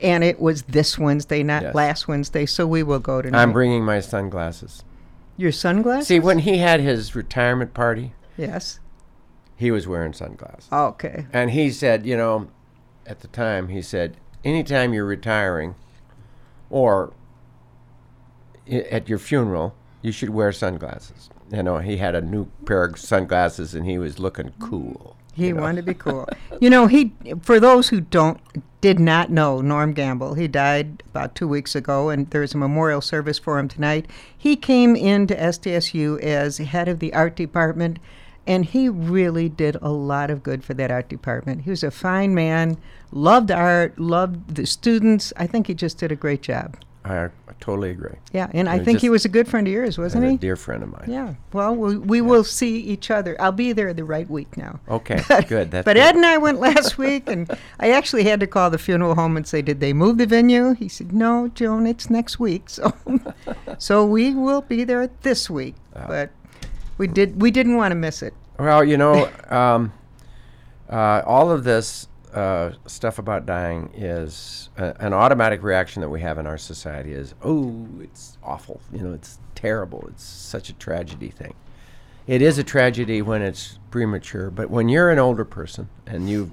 and 0.00 0.22
it 0.22 0.38
was 0.40 0.62
this 0.62 0.98
Wednesday, 0.98 1.42
not 1.42 1.62
Yes. 1.62 1.74
last 1.74 2.08
Wednesday. 2.08 2.46
So 2.46 2.66
we 2.66 2.82
will 2.82 3.00
go 3.00 3.20
tonight. 3.22 3.42
I'm 3.42 3.52
bringing 3.52 3.84
my 3.84 4.00
sunglasses. 4.00 4.84
Your 5.36 5.52
sunglasses? 5.52 6.06
See, 6.08 6.20
when 6.20 6.38
he 6.40 6.58
had 6.58 6.80
his 6.80 7.14
retirement 7.14 7.74
party, 7.74 8.12
yes. 8.38 8.80
he 9.56 9.70
was 9.70 9.86
wearing 9.86 10.12
sunglasses, 10.14 10.68
Okay. 10.72 11.26
and 11.32 11.50
he 11.50 11.70
said, 11.70 12.06
you 12.06 12.16
know, 12.16 12.48
at 13.06 13.20
the 13.20 13.28
time, 13.28 13.68
he 13.68 13.82
said, 13.82 14.16
anytime 14.44 14.94
you're 14.94 15.04
retiring, 15.04 15.74
or 16.70 17.12
at 18.68 19.08
your 19.08 19.18
funeral, 19.18 19.74
you 20.02 20.12
should 20.12 20.30
wear 20.30 20.52
sunglasses. 20.52 21.30
You 21.52 21.62
know, 21.62 21.78
he 21.78 21.98
had 21.98 22.14
a 22.14 22.20
new 22.20 22.46
pair 22.64 22.84
of 22.84 22.98
sunglasses, 22.98 23.74
and 23.74 23.86
he 23.86 23.98
was 23.98 24.18
looking 24.18 24.52
cool. 24.58 25.16
He 25.34 25.48
you 25.48 25.54
know. 25.54 25.62
wanted 25.62 25.82
to 25.82 25.92
be 25.92 25.94
cool. 25.94 26.26
you 26.60 26.70
know, 26.70 26.86
he 26.86 27.12
for 27.42 27.60
those 27.60 27.88
who 27.90 28.00
don't 28.00 28.40
did 28.80 28.98
not 28.98 29.30
know 29.30 29.60
Norm 29.60 29.92
Gamble, 29.92 30.34
he 30.34 30.48
died 30.48 31.02
about 31.10 31.34
two 31.34 31.46
weeks 31.46 31.74
ago, 31.74 32.08
and 32.08 32.28
there's 32.30 32.54
a 32.54 32.58
memorial 32.58 33.00
service 33.00 33.38
for 33.38 33.58
him 33.58 33.68
tonight. 33.68 34.06
He 34.36 34.56
came 34.56 34.96
into 34.96 35.34
SDSU 35.34 36.20
as 36.20 36.58
head 36.58 36.88
of 36.88 36.98
the 36.98 37.12
art 37.12 37.36
department, 37.36 37.98
and 38.46 38.64
he 38.64 38.88
really 38.88 39.48
did 39.48 39.76
a 39.82 39.90
lot 39.90 40.30
of 40.30 40.42
good 40.42 40.64
for 40.64 40.74
that 40.74 40.90
art 40.90 41.08
department. 41.08 41.62
He 41.62 41.70
was 41.70 41.82
a 41.82 41.90
fine 41.90 42.34
man, 42.34 42.76
loved 43.12 43.50
art, 43.50 43.98
loved 43.98 44.54
the 44.56 44.66
students. 44.66 45.32
I 45.36 45.46
think 45.46 45.66
he 45.66 45.74
just 45.74 45.98
did 45.98 46.12
a 46.12 46.16
great 46.16 46.42
job. 46.42 46.76
I, 47.04 47.26
I 47.26 47.30
totally 47.60 47.90
agree. 47.90 48.16
Yeah, 48.32 48.48
and 48.52 48.68
I 48.68 48.74
You're 48.76 48.84
think 48.84 48.98
he 49.00 49.10
was 49.10 49.24
a 49.24 49.28
good 49.28 49.46
friend 49.46 49.64
of 49.68 49.72
yours, 49.72 49.96
wasn't 49.96 50.24
And 50.24 50.32
he? 50.32 50.36
a 50.36 50.40
dear 50.40 50.56
friend 50.56 50.82
of 50.82 50.90
mine. 50.90 51.04
Yeah. 51.06 51.34
Well, 51.52 51.72
we, 51.76 51.96
we 51.98 52.20
will 52.20 52.42
see 52.42 52.78
each 52.80 53.12
other. 53.12 53.40
I'll 53.40 53.52
be 53.52 53.72
there 53.72 53.94
the 53.94 54.02
right 54.04 54.28
week 54.28 54.56
now. 54.56 54.80
Okay, 54.88 55.22
good. 55.46 55.70
That's 55.70 55.84
but 55.84 55.94
good. 55.94 55.98
Ed 55.98 56.16
and 56.16 56.26
I 56.26 56.36
went 56.38 56.58
last 56.58 56.98
week, 57.06 57.28
and 57.28 57.48
I 57.78 57.92
actually 57.92 58.24
had 58.24 58.40
to 58.40 58.48
call 58.48 58.70
the 58.70 58.78
funeral 58.78 59.14
home 59.14 59.36
and 59.36 59.46
say, 59.46 59.62
"Did 59.62 59.78
they 59.78 59.92
move 59.92 60.18
the 60.18 60.26
venue?" 60.26 60.74
He 60.74 60.88
said, 60.88 61.12
"No, 61.12 61.46
Joan, 61.54 61.86
it's 61.86 62.10
next 62.10 62.40
week." 62.40 62.64
So, 62.70 62.92
so 63.78 64.04
we 64.04 64.34
will 64.34 64.62
be 64.62 64.82
there 64.82 65.08
this 65.22 65.48
week. 65.48 65.76
Ah. 65.94 66.06
But 66.08 66.30
we 66.98 67.06
did 67.06 67.40
we 67.40 67.50
didn't 67.50 67.76
want 67.76 67.92
to 67.92 67.96
miss 67.96 68.22
it. 68.22 68.34
Well, 68.58 68.84
you 68.84 68.96
know, 68.96 69.30
um, 69.50 69.92
uh, 70.88 71.22
all 71.26 71.50
of 71.50 71.64
this 71.64 72.08
uh, 72.36 72.72
stuff 72.86 73.18
about 73.18 73.46
dying 73.46 73.90
is 73.94 74.68
a, 74.76 74.94
an 75.00 75.12
automatic 75.12 75.62
reaction 75.62 76.02
that 76.02 76.08
we 76.08 76.20
have 76.20 76.38
in 76.38 76.46
our 76.46 76.58
society 76.58 77.12
is, 77.12 77.34
oh, 77.42 77.86
it's 78.00 78.36
awful. 78.42 78.80
You 78.92 79.00
know, 79.00 79.12
it's 79.14 79.38
terrible. 79.54 80.04
It's 80.08 80.22
such 80.22 80.68
a 80.68 80.74
tragedy 80.74 81.30
thing. 81.30 81.54
It 82.26 82.42
is 82.42 82.58
a 82.58 82.64
tragedy 82.64 83.22
when 83.22 83.40
it's 83.40 83.78
premature, 83.90 84.50
but 84.50 84.68
when 84.68 84.88
you're 84.88 85.10
an 85.10 85.18
older 85.18 85.44
person 85.44 85.88
and 86.06 86.28
you've 86.28 86.52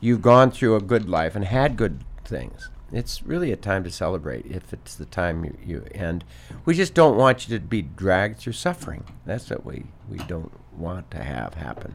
you've 0.00 0.22
gone 0.22 0.50
through 0.50 0.76
a 0.76 0.80
good 0.80 1.08
life 1.08 1.34
and 1.34 1.44
had 1.44 1.76
good 1.76 2.04
things, 2.24 2.69
it's 2.92 3.22
really 3.22 3.52
a 3.52 3.56
time 3.56 3.84
to 3.84 3.90
celebrate 3.90 4.46
if 4.46 4.72
it's 4.72 4.94
the 4.94 5.04
time 5.04 5.44
you, 5.44 5.56
you 5.64 5.86
and 5.94 6.24
we 6.64 6.74
just 6.74 6.94
don't 6.94 7.16
want 7.16 7.48
you 7.48 7.58
to 7.58 7.64
be 7.64 7.82
dragged 7.82 8.38
through 8.38 8.52
suffering. 8.54 9.04
That's 9.24 9.48
what 9.50 9.64
we, 9.64 9.84
we 10.08 10.18
don't 10.18 10.52
want 10.76 11.10
to 11.12 11.22
have 11.22 11.54
happen. 11.54 11.94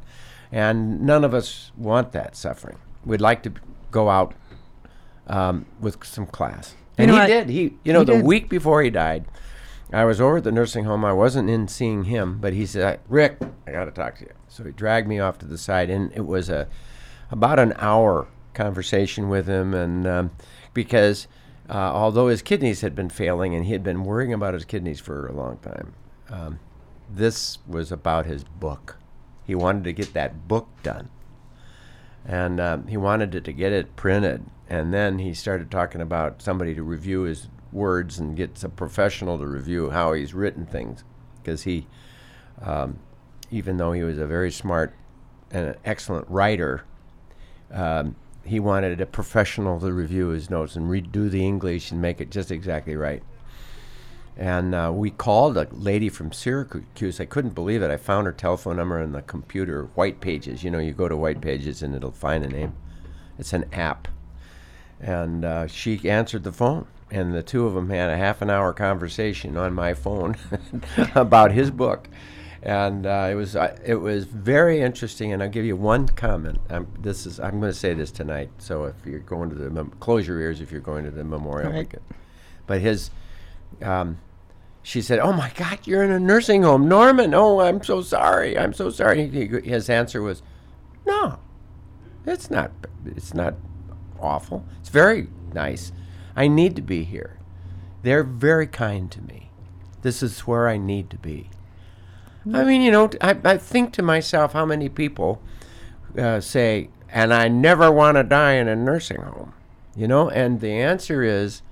And 0.51 1.01
none 1.01 1.23
of 1.23 1.33
us 1.33 1.71
want 1.75 2.11
that 2.13 2.35
suffering. 2.35 2.77
We'd 3.05 3.21
like 3.21 3.43
to 3.43 3.53
go 3.91 4.09
out 4.09 4.33
um, 5.27 5.65
with 5.79 6.03
some 6.05 6.25
class. 6.25 6.75
And 6.97 7.09
know, 7.11 7.15
he 7.15 7.21
I- 7.21 7.27
did. 7.27 7.49
He 7.49 7.73
you 7.83 7.91
know 7.93 7.99
he 7.99 8.05
the 8.05 8.13
did. 8.13 8.25
week 8.25 8.49
before 8.49 8.81
he 8.81 8.89
died, 8.89 9.25
I 9.91 10.05
was 10.05 10.21
over 10.21 10.37
at 10.37 10.43
the 10.43 10.51
nursing 10.51 10.85
home. 10.85 11.03
I 11.03 11.13
wasn't 11.13 11.49
in 11.49 11.67
seeing 11.67 12.05
him, 12.05 12.37
but 12.39 12.53
he 12.53 12.65
said, 12.65 13.01
"Rick, 13.09 13.37
I 13.67 13.71
got 13.71 13.85
to 13.85 13.91
talk 13.91 14.15
to 14.19 14.25
you." 14.25 14.31
So 14.47 14.63
he 14.63 14.71
dragged 14.71 15.07
me 15.07 15.19
off 15.19 15.37
to 15.39 15.45
the 15.45 15.57
side, 15.57 15.89
and 15.89 16.11
it 16.13 16.25
was 16.25 16.49
a 16.49 16.67
about 17.31 17.59
an 17.59 17.73
hour 17.77 18.27
conversation 18.53 19.27
with 19.27 19.47
him, 19.47 19.73
and 19.73 20.07
um, 20.07 20.31
because 20.75 21.27
uh, 21.67 21.73
although 21.73 22.27
his 22.27 22.43
kidneys 22.43 22.81
had 22.81 22.93
been 22.93 23.09
failing, 23.09 23.55
and 23.55 23.65
he 23.65 23.71
had 23.71 23.83
been 23.83 24.03
worrying 24.03 24.31
about 24.31 24.53
his 24.53 24.65
kidneys 24.65 24.99
for 24.99 25.25
a 25.25 25.33
long 25.33 25.57
time, 25.57 25.95
um, 26.29 26.59
this 27.09 27.57
was 27.65 27.91
about 27.91 28.27
his 28.27 28.43
book. 28.43 28.97
He 29.47 29.55
wanted 29.55 29.85
to 29.85 29.93
get 29.93 30.13
that 30.13 30.47
book 30.47 30.67
done, 30.83 31.09
and 32.23 32.59
um, 32.59 32.85
he 32.85 32.97
wanted 32.97 33.33
it 33.33 33.43
to 33.45 33.53
get 33.53 33.71
it 33.71 33.95
printed. 33.95 34.45
And 34.67 34.93
then 34.93 35.19
he 35.19 35.33
started 35.33 35.69
talking 35.69 36.01
about 36.01 36.41
somebody 36.41 36.73
to 36.75 36.83
review 36.83 37.21
his 37.21 37.49
words 37.71 38.19
and 38.19 38.35
get 38.35 38.63
a 38.63 38.69
professional 38.69 39.37
to 39.37 39.45
review 39.45 39.91
how 39.91 40.13
he's 40.13 40.33
written 40.33 40.65
things, 40.65 41.03
because 41.37 41.63
he, 41.63 41.87
um, 42.61 42.99
even 43.49 43.77
though 43.77 43.91
he 43.91 44.03
was 44.03 44.17
a 44.17 44.27
very 44.27 44.51
smart 44.51 44.93
and 45.51 45.67
an 45.67 45.75
excellent 45.85 46.27
writer, 46.29 46.83
um, 47.71 48.15
he 48.45 48.59
wanted 48.59 49.01
a 49.01 49.05
professional 49.05 49.79
to 49.79 49.91
review 49.91 50.29
his 50.29 50.49
notes 50.49 50.75
and 50.75 50.89
redo 50.89 51.29
the 51.29 51.45
English 51.45 51.91
and 51.91 52.01
make 52.01 52.21
it 52.21 52.29
just 52.29 52.51
exactly 52.51 52.95
right. 52.95 53.23
And 54.37 54.75
uh, 54.75 54.91
we 54.93 55.11
called 55.11 55.57
a 55.57 55.67
lady 55.71 56.09
from 56.09 56.31
Syracuse. 56.31 57.19
I 57.19 57.25
couldn't 57.25 57.55
believe 57.55 57.81
it. 57.81 57.89
I 57.89 57.97
found 57.97 58.25
her 58.25 58.33
telephone 58.33 58.75
number 58.75 59.01
in 59.01 59.13
the 59.13 59.21
computer, 59.21 59.85
White 59.95 60.19
Pages. 60.19 60.63
You 60.63 60.71
know, 60.71 60.79
you 60.79 60.91
go 60.91 61.07
to 61.07 61.15
White 61.15 61.39
Pages 61.39 61.81
and 61.81 61.95
it'll 61.95 62.11
find 62.11 62.43
a 62.43 62.49
name. 62.49 62.73
It's 63.39 63.53
an 63.53 63.65
app. 63.73 64.09
And 64.99 65.45
uh, 65.45 65.67
she 65.67 66.09
answered 66.09 66.43
the 66.43 66.51
phone. 66.51 66.87
And 67.11 67.33
the 67.33 67.43
two 67.43 67.65
of 67.65 67.75
them 67.75 67.89
had 67.91 68.09
a 68.09 68.17
half 68.17 68.41
an 68.41 68.49
hour 68.49 68.73
conversation 68.73 69.55
on 69.57 69.73
my 69.73 69.93
phone 69.93 70.35
about 71.15 71.51
his 71.51 71.71
book. 71.71 72.09
And 72.65 73.05
uh, 73.05 73.27
it 73.29 73.35
was 73.35 73.55
uh, 73.55 73.77
it 73.85 73.95
was 73.95 74.25
very 74.25 74.81
interesting. 74.81 75.31
And 75.31 75.43
I'll 75.43 75.49
give 75.49 75.65
you 75.65 75.75
one 75.75 76.07
comment. 76.07 76.57
Um, 76.71 76.87
this 76.99 77.27
is 77.27 77.39
I'm 77.39 77.59
going 77.59 77.71
to 77.71 77.77
say 77.77 77.93
this 77.93 78.09
tonight. 78.11 78.49
So 78.57 78.85
if 78.85 78.95
you're 79.05 79.19
going 79.19 79.49
to 79.51 79.55
the 79.55 79.69
mem- 79.69 79.91
close 79.99 80.27
your 80.27 80.39
ears 80.41 80.61
if 80.61 80.71
you're 80.71 80.81
going 80.81 81.05
to 81.05 81.11
the 81.11 81.23
memorial 81.23 81.71
Right. 81.71 81.79
weekend. 81.81 82.03
But 82.65 82.81
his 82.81 83.11
um, 83.83 84.17
she 84.81 85.01
said, 85.03 85.19
"Oh 85.19 85.31
my 85.31 85.51
God, 85.55 85.79
you're 85.85 86.03
in 86.03 86.09
a 86.09 86.19
nursing 86.19 86.63
home, 86.63 86.87
Norman. 86.89 87.35
Oh, 87.35 87.59
I'm 87.61 87.83
so 87.83 88.01
sorry. 88.01 88.57
I'm 88.57 88.73
so 88.73 88.89
sorry." 88.89 89.27
He, 89.29 89.45
his 89.69 89.87
answer 89.87 90.23
was, 90.23 90.41
"No, 91.05 91.37
it's 92.25 92.49
not. 92.49 92.71
It's 93.05 93.35
not 93.35 93.53
awful. 94.19 94.65
It's 94.79 94.89
very 94.89 95.27
nice. 95.53 95.91
I 96.35 96.47
need 96.47 96.75
to 96.77 96.81
be 96.81 97.03
here. 97.03 97.37
They're 98.01 98.23
very 98.23 98.65
kind 98.67 99.11
to 99.11 99.21
me. 99.21 99.51
This 100.01 100.23
is 100.23 100.39
where 100.41 100.67
I 100.67 100.77
need 100.77 101.11
to 101.11 101.17
be." 101.17 101.51
I 102.53 102.63
mean, 102.63 102.81
you 102.81 102.91
know, 102.91 103.09
I, 103.21 103.35
I 103.43 103.57
think 103.57 103.91
to 103.93 104.03
myself 104.03 104.53
how 104.53 104.65
many 104.65 104.87
people 104.87 105.41
uh, 106.17 106.39
say, 106.39 106.89
"And 107.09 107.33
I 107.33 107.47
never 107.47 107.91
want 107.91 108.17
to 108.17 108.23
die 108.23 108.53
in 108.53 108.67
a 108.67 108.75
nursing 108.75 109.21
home," 109.21 109.53
you 109.95 110.07
know, 110.07 110.29
and 110.29 110.61
the 110.61 110.73
answer 110.73 111.23
is, 111.23 111.63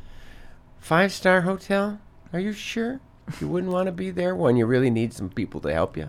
five 0.80 1.12
star 1.12 1.42
hotel? 1.42 2.00
Are 2.32 2.39
you 2.39 2.53
sure 2.53 3.00
you 3.39 3.48
wouldn't 3.48 3.72
want 3.72 3.86
to 3.86 3.92
be 3.92 4.10
there 4.10 4.36
when 4.36 4.56
you 4.58 4.65
really 4.65 4.89
need 4.89 5.13
some 5.13 5.30
people 5.30 5.62
to 5.62 5.72
help 5.74 5.96
you? 5.96 6.08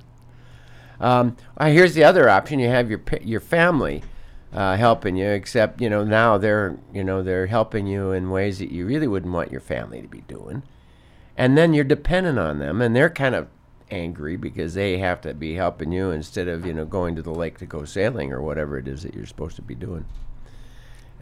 Um, 0.98 1.36
uh, 1.58 1.66
here's 1.66 1.94
the 1.94 2.04
other 2.04 2.30
option: 2.30 2.58
you 2.58 2.68
have 2.68 2.88
your 2.88 3.02
your 3.20 3.40
family 3.40 4.02
uh, 4.54 4.76
helping 4.76 5.16
you, 5.16 5.28
except 5.28 5.82
you 5.82 5.90
know 5.90 6.04
now 6.04 6.38
they're 6.38 6.78
you 6.92 7.04
know 7.04 7.22
they're 7.22 7.48
helping 7.48 7.86
you 7.86 8.12
in 8.12 8.30
ways 8.30 8.60
that 8.60 8.70
you 8.70 8.86
really 8.86 9.08
wouldn't 9.08 9.32
want 9.34 9.52
your 9.52 9.60
family 9.60 10.00
to 10.00 10.08
be 10.08 10.22
doing, 10.22 10.62
and 11.36 11.58
then 11.58 11.74
you're 11.74 11.84
dependent 11.84 12.38
on 12.38 12.60
them, 12.60 12.80
and 12.80 12.96
they're 12.96 13.10
kind 13.10 13.34
of 13.34 13.48
angry 13.94 14.36
because 14.36 14.74
they 14.74 14.98
have 14.98 15.20
to 15.22 15.32
be 15.32 15.54
helping 15.54 15.92
you 15.92 16.10
instead 16.10 16.48
of 16.48 16.66
you 16.66 16.72
know 16.72 16.84
going 16.84 17.14
to 17.16 17.22
the 17.22 17.32
lake 17.32 17.58
to 17.58 17.66
go 17.66 17.84
sailing 17.84 18.32
or 18.32 18.42
whatever 18.42 18.76
it 18.76 18.88
is 18.88 19.02
that 19.02 19.14
you're 19.14 19.26
supposed 19.26 19.56
to 19.56 19.62
be 19.62 19.74
doing. 19.74 20.04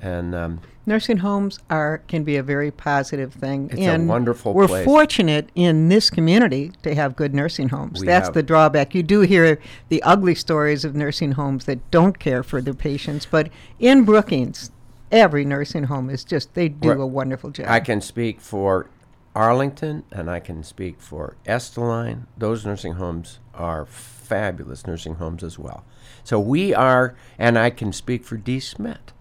And 0.00 0.34
um, 0.34 0.60
Nursing 0.84 1.18
homes 1.18 1.60
are 1.70 1.98
can 2.08 2.24
be 2.24 2.36
a 2.36 2.42
very 2.42 2.72
positive 2.72 3.32
thing. 3.32 3.70
It's 3.70 3.80
a 3.80 3.84
and 3.84 4.08
wonderful 4.08 4.52
We're 4.52 4.66
place. 4.66 4.84
fortunate 4.84 5.48
in 5.54 5.90
this 5.90 6.10
community 6.10 6.72
to 6.82 6.92
have 6.92 7.14
good 7.14 7.32
nursing 7.32 7.68
homes. 7.68 8.00
We 8.00 8.06
That's 8.06 8.30
the 8.30 8.42
drawback. 8.42 8.96
You 8.96 9.04
do 9.04 9.20
hear 9.20 9.60
the 9.90 10.02
ugly 10.02 10.34
stories 10.34 10.84
of 10.84 10.96
nursing 10.96 11.32
homes 11.32 11.66
that 11.66 11.88
don't 11.92 12.18
care 12.18 12.42
for 12.42 12.60
their 12.60 12.74
patients, 12.74 13.26
but 13.26 13.48
in 13.78 14.04
Brookings, 14.04 14.72
every 15.12 15.44
nursing 15.44 15.84
home 15.84 16.10
is 16.10 16.24
just 16.24 16.54
they 16.54 16.68
do 16.68 16.88
Well, 16.88 17.02
a 17.02 17.06
wonderful 17.06 17.50
job. 17.50 17.66
I 17.68 17.78
can 17.78 18.00
speak 18.00 18.40
for 18.40 18.88
Arlington 19.34 20.04
and 20.12 20.30
I 20.30 20.40
can 20.40 20.62
speak 20.62 21.00
for 21.00 21.36
Estelline. 21.46 22.26
Those 22.36 22.66
nursing 22.66 22.94
homes 22.94 23.38
are 23.54 23.86
fabulous 23.86 24.86
nursing 24.86 25.14
homes 25.16 25.42
as 25.42 25.58
well. 25.58 25.84
So 26.24 26.38
we 26.38 26.74
are, 26.74 27.14
and 27.38 27.58
I 27.58 27.70
can 27.70 27.92
speak 27.92 28.24
for 28.24 28.36
De 28.36 28.60
Smet. 28.60 29.12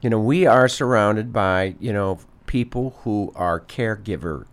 You 0.00 0.10
know, 0.10 0.20
we 0.20 0.46
are 0.46 0.68
surrounded 0.68 1.32
by, 1.32 1.74
you 1.80 1.92
know, 1.92 2.20
people 2.46 2.96
who 3.02 3.32
are 3.34 3.60
caregiver 3.60 4.46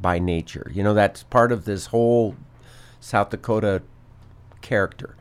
by 0.00 0.18
nature. 0.18 0.70
You 0.74 0.82
know, 0.82 0.94
that's 0.94 1.22
part 1.22 1.52
of 1.52 1.64
this 1.64 1.86
whole 1.86 2.36
South 3.00 3.30
Dakota 3.30 3.82
character. 4.60 5.16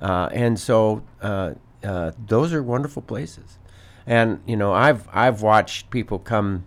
Uh, 0.00 0.28
and 0.32 0.58
so 0.58 1.02
uh, 1.20 1.54
uh, 1.84 2.12
those 2.26 2.52
are 2.52 2.62
wonderful 2.62 3.02
places. 3.02 3.58
And 4.06 4.40
you 4.46 4.56
know, 4.56 4.72
I've 4.72 5.08
I've 5.12 5.42
watched 5.42 5.90
people 5.90 6.18
come 6.18 6.64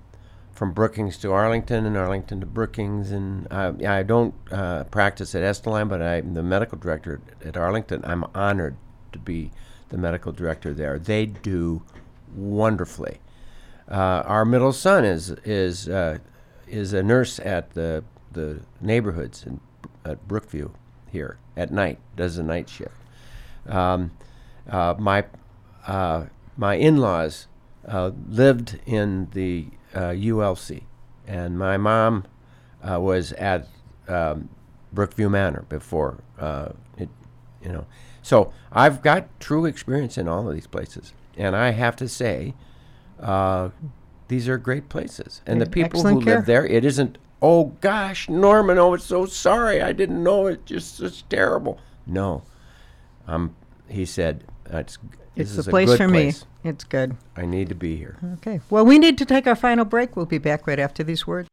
from 0.63 0.71
Brookings 0.71 1.17
to 1.17 1.29
Arlington 1.29 1.85
and 1.85 1.97
Arlington 1.97 2.39
to 2.39 2.45
Brookings, 2.45 3.11
and 3.11 3.51
uh, 3.51 3.73
I 3.85 4.01
don't 4.01 4.33
uh, 4.49 4.85
practice 4.85 5.35
at 5.35 5.41
Estelline, 5.41 5.89
but 5.89 6.01
I'm 6.01 6.35
the 6.35 6.41
medical 6.41 6.77
director 6.77 7.19
at, 7.43 7.57
Arlington. 7.57 7.99
I'm 8.05 8.23
honored 8.33 8.77
to 9.11 9.19
be 9.19 9.51
the 9.89 9.97
medical 9.97 10.31
director 10.31 10.73
there. 10.73 10.97
They 10.97 11.25
do 11.25 11.81
wonderfully. 12.33 13.19
Uh, 13.91 14.23
our 14.25 14.45
middle 14.45 14.71
son 14.71 15.03
is 15.03 15.31
is 15.43 15.89
uh, 15.89 16.19
is 16.65 16.93
a 16.93 17.03
nurse 17.03 17.39
at 17.39 17.73
the 17.73 18.05
the 18.31 18.61
neighborhoods 18.79 19.43
in 19.45 19.59
at 20.05 20.25
Brookview 20.29 20.71
here 21.11 21.39
at 21.57 21.73
night. 21.73 21.99
Does 22.15 22.37
a 22.37 22.43
night 22.43 22.69
shift. 22.69 22.95
Um, 23.67 24.11
uh, 24.69 24.95
my 24.97 25.25
my 26.55 26.75
in-laws 26.75 27.47
lived 28.29 28.79
in 28.85 29.27
the 29.33 29.67
ULC, 29.99 30.83
and 31.27 31.57
my 31.57 31.77
mom 31.77 32.25
uh, 32.83 32.99
was 32.99 33.31
at 33.33 33.67
um, 34.07 34.49
Brookview 34.93 35.29
Manor 35.29 35.65
before 35.69 36.23
uh, 36.39 36.69
it, 36.97 37.09
you 37.61 37.71
know. 37.71 37.85
So 38.21 38.53
I've 38.71 39.01
got 39.01 39.27
true 39.39 39.65
experience 39.65 40.17
in 40.17 40.27
all 40.27 40.47
of 40.47 40.53
these 40.53 40.67
places, 40.67 41.13
and 41.37 41.55
I 41.55 41.71
have 41.71 41.95
to 41.97 42.07
say, 42.07 42.53
uh, 43.19 43.69
these 44.27 44.47
are 44.47 44.57
great 44.57 44.89
places. 44.89 45.41
And 45.45 45.61
the 45.61 45.65
people 45.65 46.03
who 46.03 46.21
care. 46.21 46.37
live 46.37 46.45
there, 46.45 46.65
it 46.65 46.85
isn't. 46.85 47.17
Oh 47.41 47.65
gosh, 47.81 48.29
Norman! 48.29 48.77
Oh, 48.77 48.93
it's 48.93 49.03
so 49.03 49.25
sorry. 49.25 49.81
I 49.81 49.91
didn't 49.91 50.23
know 50.23 50.47
it. 50.47 50.65
Just 50.65 51.01
it's 51.01 51.23
terrible. 51.23 51.79
No, 52.07 52.43
um, 53.27 53.55
he 53.87 54.05
said, 54.05 54.43
that's 54.65 54.97
it's 55.35 55.55
the 55.55 55.63
place 55.63 55.95
for 55.95 56.07
me. 56.07 56.33
It's 56.63 56.83
good. 56.83 57.17
I 57.35 57.45
need 57.45 57.69
to 57.69 57.75
be 57.75 57.95
here. 57.95 58.17
Okay. 58.35 58.61
Well, 58.69 58.85
we 58.85 58.99
need 58.99 59.17
to 59.17 59.25
take 59.25 59.47
our 59.47 59.55
final 59.55 59.85
break. 59.85 60.15
We'll 60.15 60.25
be 60.25 60.37
back 60.37 60.67
right 60.67 60.79
after 60.79 61.03
these 61.03 61.27
words. 61.27 61.49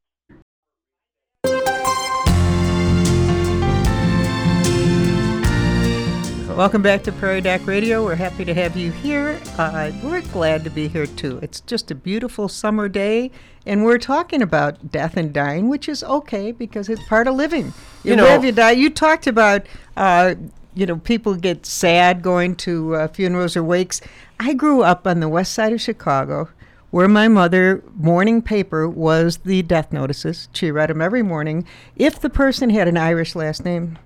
Welcome 6.61 6.83
back 6.83 7.03
to 7.05 7.13
Prairie 7.13 7.41
Doc 7.41 7.67
Radio. 7.67 8.05
We're 8.05 8.17
happy 8.17 8.45
to 8.45 8.53
have 8.53 8.77
you 8.77 8.91
here. 8.91 9.41
Uh, 9.57 9.93
we're 10.03 10.21
glad 10.21 10.63
to 10.65 10.69
be 10.69 10.89
here 10.89 11.07
too. 11.07 11.39
It's 11.41 11.61
just 11.63 11.91
a 11.91 11.95
beautiful 11.95 12.51
summer 12.51 12.87
day, 12.87 13.31
and 13.65 13.83
we're 13.83 13.97
talking 13.97 14.43
about 14.43 14.91
death 14.93 15.17
and 15.17 15.33
dying, 15.33 15.71
which 15.71 15.89
is 15.89 16.05
okay 16.05 16.53
because 16.53 16.91
it's 16.91 17.03
part 17.05 17.29
of 17.29 17.37
living. 17.37 17.73
You, 18.05 18.11
you 18.11 18.17
know, 18.17 18.25
live, 18.25 18.45
you 18.45 18.53
die. 18.53 18.73
You 18.73 18.91
talked 18.91 19.27
about 19.27 19.65
uh, 19.97 20.35
you 20.75 20.87
know, 20.87 20.97
people 20.97 21.35
get 21.35 21.67
sad 21.67 22.23
going 22.23 22.57
to 22.57 22.95
uh, 22.95 23.09
funerals 23.09 23.57
or 23.57 23.65
wakes. 23.65 24.01
I 24.39 24.55
grew 24.55 24.83
up 24.83 25.07
on 25.07 25.21
the 25.21 25.29
west 25.29 25.53
side 25.53 25.73
of 25.73 25.81
Chicago. 25.81 26.49
Where 26.91 27.07
my 27.07 27.29
mother 27.29 27.85
morning 27.95 28.43
paper 28.43 28.89
was 28.89 29.39
the 29.39 29.63
death 29.63 29.93
notices. 29.93 30.49
She 30.53 30.73
read 30.73 30.91
them 30.91 31.01
every 31.01 31.23
morning. 31.23 31.65
If 31.95 32.21
the 32.21 32.31
person 32.31 32.71
had 32.71 32.89
an 32.89 32.97
Irish 32.97 33.37
last 33.37 33.65
name, 33.65 33.97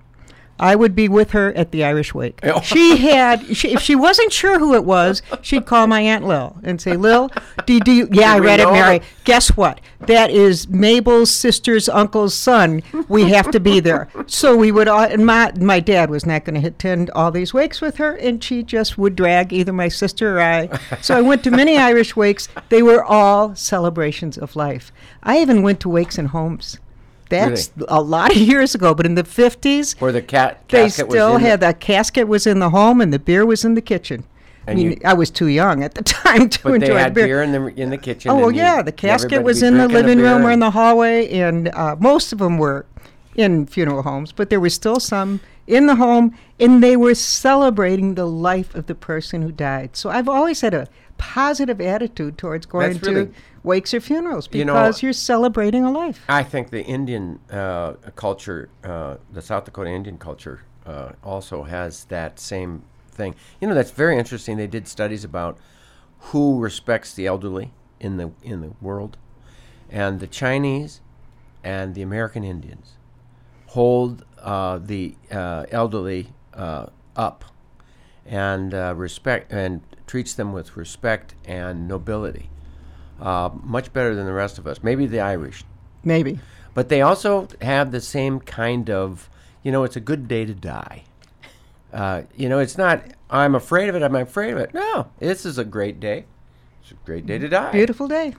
I 0.59 0.75
would 0.75 0.95
be 0.95 1.09
with 1.09 1.31
her 1.31 1.53
at 1.53 1.71
the 1.71 1.83
Irish 1.83 2.13
wake. 2.13 2.39
Oh. 2.43 2.61
She 2.61 2.97
had, 2.97 3.55
she, 3.57 3.73
if 3.73 3.81
she 3.81 3.93
wasn't 3.95 4.31
sure 4.31 4.57
who 4.57 4.73
it 4.73 4.85
was, 4.85 5.21
she'd 5.41 5.65
call 5.65 5.87
my 5.87 5.99
Aunt 6.01 6.25
Lil 6.25 6.55
and 6.63 6.79
say, 6.79 6.95
Lil, 6.95 7.29
do, 7.65 7.73
you- 7.73 7.79
do 7.81 7.91
you, 7.91 8.07
yeah, 8.11 8.33
I 8.33 8.37
Do 8.37 8.43
read 8.45 8.59
it, 8.61 8.71
Mary. 8.71 9.01
Guess 9.25 9.57
what? 9.57 9.81
That 10.07 10.29
is 10.31 10.67
Mabel's 10.69 11.31
sister's 11.31 11.89
uncle's 11.89 12.33
son. 12.35 12.83
We 13.09 13.29
have 13.31 13.51
to 13.51 13.59
be 13.59 13.79
there. 13.79 14.07
So 14.27 14.55
we 14.55 14.71
would, 14.71 14.87
all, 14.87 15.01
and 15.01 15.25
my, 15.25 15.51
my 15.59 15.79
dad 15.79 16.09
was 16.09 16.25
not 16.25 16.45
going 16.45 16.61
to 16.61 16.67
attend 16.67 17.09
all 17.11 17.31
these 17.31 17.53
wakes 17.53 17.81
with 17.81 17.97
her, 17.97 18.15
and 18.15 18.41
she 18.43 18.63
just 18.63 18.97
would 18.97 19.15
drag 19.15 19.51
either 19.51 19.73
my 19.73 19.87
sister 19.89 20.37
or 20.37 20.41
I. 20.41 20.79
So 21.01 21.17
I 21.17 21.21
went 21.21 21.43
to 21.45 21.51
many 21.51 21.77
Irish 21.77 22.15
wakes. 22.15 22.47
They 22.69 22.81
were 22.83 23.03
all 23.03 23.55
celebrations 23.55 24.37
of 24.37 24.55
life. 24.55 24.91
I 25.23 25.39
even 25.39 25.63
went 25.63 25.79
to 25.81 25.89
wakes 25.89 26.17
in 26.17 26.27
homes. 26.27 26.79
That's 27.29 27.71
a 27.87 28.01
lot 28.01 28.31
of 28.31 28.37
years 28.37 28.75
ago, 28.75 28.93
but 28.93 29.05
in 29.05 29.15
the 29.15 29.23
50s, 29.23 29.99
Where 29.99 30.11
the 30.11 30.21
cat 30.21 30.63
they 30.69 30.83
casket 30.83 31.07
was 31.07 31.13
still 31.15 31.35
in 31.35 31.41
had 31.41 31.59
the, 31.61 31.73
casket 31.73 32.27
was 32.27 32.45
in 32.47 32.59
the 32.59 32.69
home 32.69 33.01
and 33.01 33.11
the 33.13 33.19
beer 33.19 33.45
was 33.45 33.65
in 33.65 33.73
the 33.73 33.81
kitchen. 33.81 34.23
I 34.67 34.71
And 34.71 34.79
mean, 34.79 34.91
you- 34.91 34.97
I 35.05 35.13
was 35.13 35.29
too 35.29 35.47
young 35.47 35.83
at 35.83 35.93
the 35.95 36.03
time 36.03 36.49
to 36.49 36.63
but 36.63 36.73
enjoy 36.75 36.87
they 36.87 36.93
had 36.99 37.13
beer. 37.13 37.25
beer 37.27 37.43
in 37.43 37.51
the 37.51 37.65
in 37.81 37.89
the 37.91 37.97
kitchen. 37.97 38.31
Oh 38.31 38.35
well, 38.37 38.47
and 38.49 38.55
you- 38.57 38.63
yeah, 38.63 38.81
the 38.81 38.91
casket 38.91 39.33
everybody 39.33 39.43
was 39.45 39.61
be 39.61 39.67
in 39.67 39.73
the 39.77 39.79
drinking 39.87 39.95
a 39.95 39.99
living 40.01 40.19
room 40.23 40.37
beer 40.41 40.47
or 40.47 40.49
in 40.49 40.53
and- 40.53 40.61
the 40.61 40.71
hallway, 40.71 41.29
and 41.29 41.67
uh, 41.69 41.95
most 41.99 42.31
of 42.33 42.39
them 42.39 42.57
were 42.57 42.85
in 43.35 43.65
funeral 43.65 44.01
homes, 44.03 44.31
but 44.31 44.49
there 44.49 44.59
were 44.59 44.69
still 44.69 44.99
some 44.99 45.39
in 45.67 45.87
the 45.87 45.95
home, 45.95 46.33
and 46.59 46.81
they 46.83 46.95
were 46.95 47.13
celebrating 47.15 48.15
the 48.15 48.25
life 48.25 48.73
of 48.75 48.85
the 48.87 48.95
person 48.95 49.41
who 49.41 49.51
died. 49.51 49.95
So 49.95 50.09
I've 50.09 50.29
always 50.29 50.61
had 50.61 50.73
a 50.73 50.87
positive 51.17 51.79
attitude 51.81 52.37
towards 52.37 52.65
going 52.65 52.93
That's 52.93 53.05
to 53.05 53.11
really- 53.11 53.31
wakes 53.63 53.93
or 53.93 53.99
funerals 54.01 54.47
because 54.47 54.59
You 54.59 54.65
know- 54.65 54.91
you're 54.99 55.13
celebrating 55.13 55.83
a 55.83 55.91
life. 55.91 56.23
I 56.29 56.43
think 56.43 56.69
the 56.69 56.83
Indian 56.83 57.39
uh, 57.51 57.93
culture, 58.15 58.69
uh, 58.83 59.15
the 59.31 59.41
South 59.41 59.65
Dakota 59.65 59.89
Indian 59.89 60.17
culture, 60.17 60.61
uh, 60.85 61.13
also 61.23 61.63
has 61.63 62.05
that 62.05 62.39
same 62.39 62.83
thing. 63.09 63.33
You 63.59 63.67
know, 63.67 63.73
that's 63.73 63.91
very 63.91 64.17
interesting. 64.19 64.57
They 64.57 64.67
did 64.67 64.87
studies 64.87 65.23
about 65.23 65.57
who 66.31 66.59
respects 66.59 67.13
the 67.13 67.25
elderly 67.25 67.71
in 67.99 68.17
the 68.17 68.31
in 68.43 68.61
the 68.61 68.71
world, 68.81 69.17
and 69.89 70.19
the 70.19 70.27
Chinese 70.27 71.01
and 71.63 71.95
the 71.95 72.01
American 72.03 72.43
Indians 72.43 72.97
hold 73.67 74.25
uh, 74.43 74.77
the 74.77 75.15
uh, 75.31 75.65
elderly 75.71 76.33
uh, 76.53 76.87
up 77.15 77.45
and 78.25 78.73
uh, 78.73 78.93
respect 78.95 79.51
and 79.51 79.81
treats 80.07 80.33
them 80.33 80.53
with 80.53 80.75
respect 80.77 81.35
and 81.45 81.87
nobility, 81.87 82.49
uh, 83.21 83.49
much 83.63 83.91
better 83.93 84.13
than 84.15 84.25
the 84.25 84.33
rest 84.33 84.57
of 84.57 84.67
us. 84.67 84.83
Maybe 84.83 85.05
the 85.05 85.19
Irish 85.19 85.63
Maybe. 86.03 86.39
but 86.73 86.89
they 86.89 87.01
also 87.01 87.47
have 87.61 87.91
the 87.91 88.01
same 88.01 88.39
kind 88.39 88.89
of, 88.89 89.29
you 89.63 89.71
know, 89.71 89.83
it's 89.83 89.95
a 89.95 89.99
good 90.01 90.27
day 90.27 90.45
to 90.45 90.53
die. 90.53 91.03
Uh, 91.93 92.23
you 92.35 92.49
know, 92.49 92.59
it's 92.59 92.77
not, 92.77 93.01
I'm 93.29 93.55
afraid 93.55 93.89
of 93.89 93.95
it, 93.95 94.03
I'm 94.03 94.15
afraid 94.15 94.51
of 94.51 94.57
it. 94.59 94.73
No, 94.73 95.07
this 95.19 95.45
is 95.45 95.57
a 95.57 95.63
great 95.65 95.99
day. 95.99 96.25
It's 96.81 96.91
a 96.91 96.95
great 97.05 97.25
day 97.25 97.37
to 97.39 97.47
die. 97.47 97.71
Beautiful 97.71 98.07
day. 98.07 98.35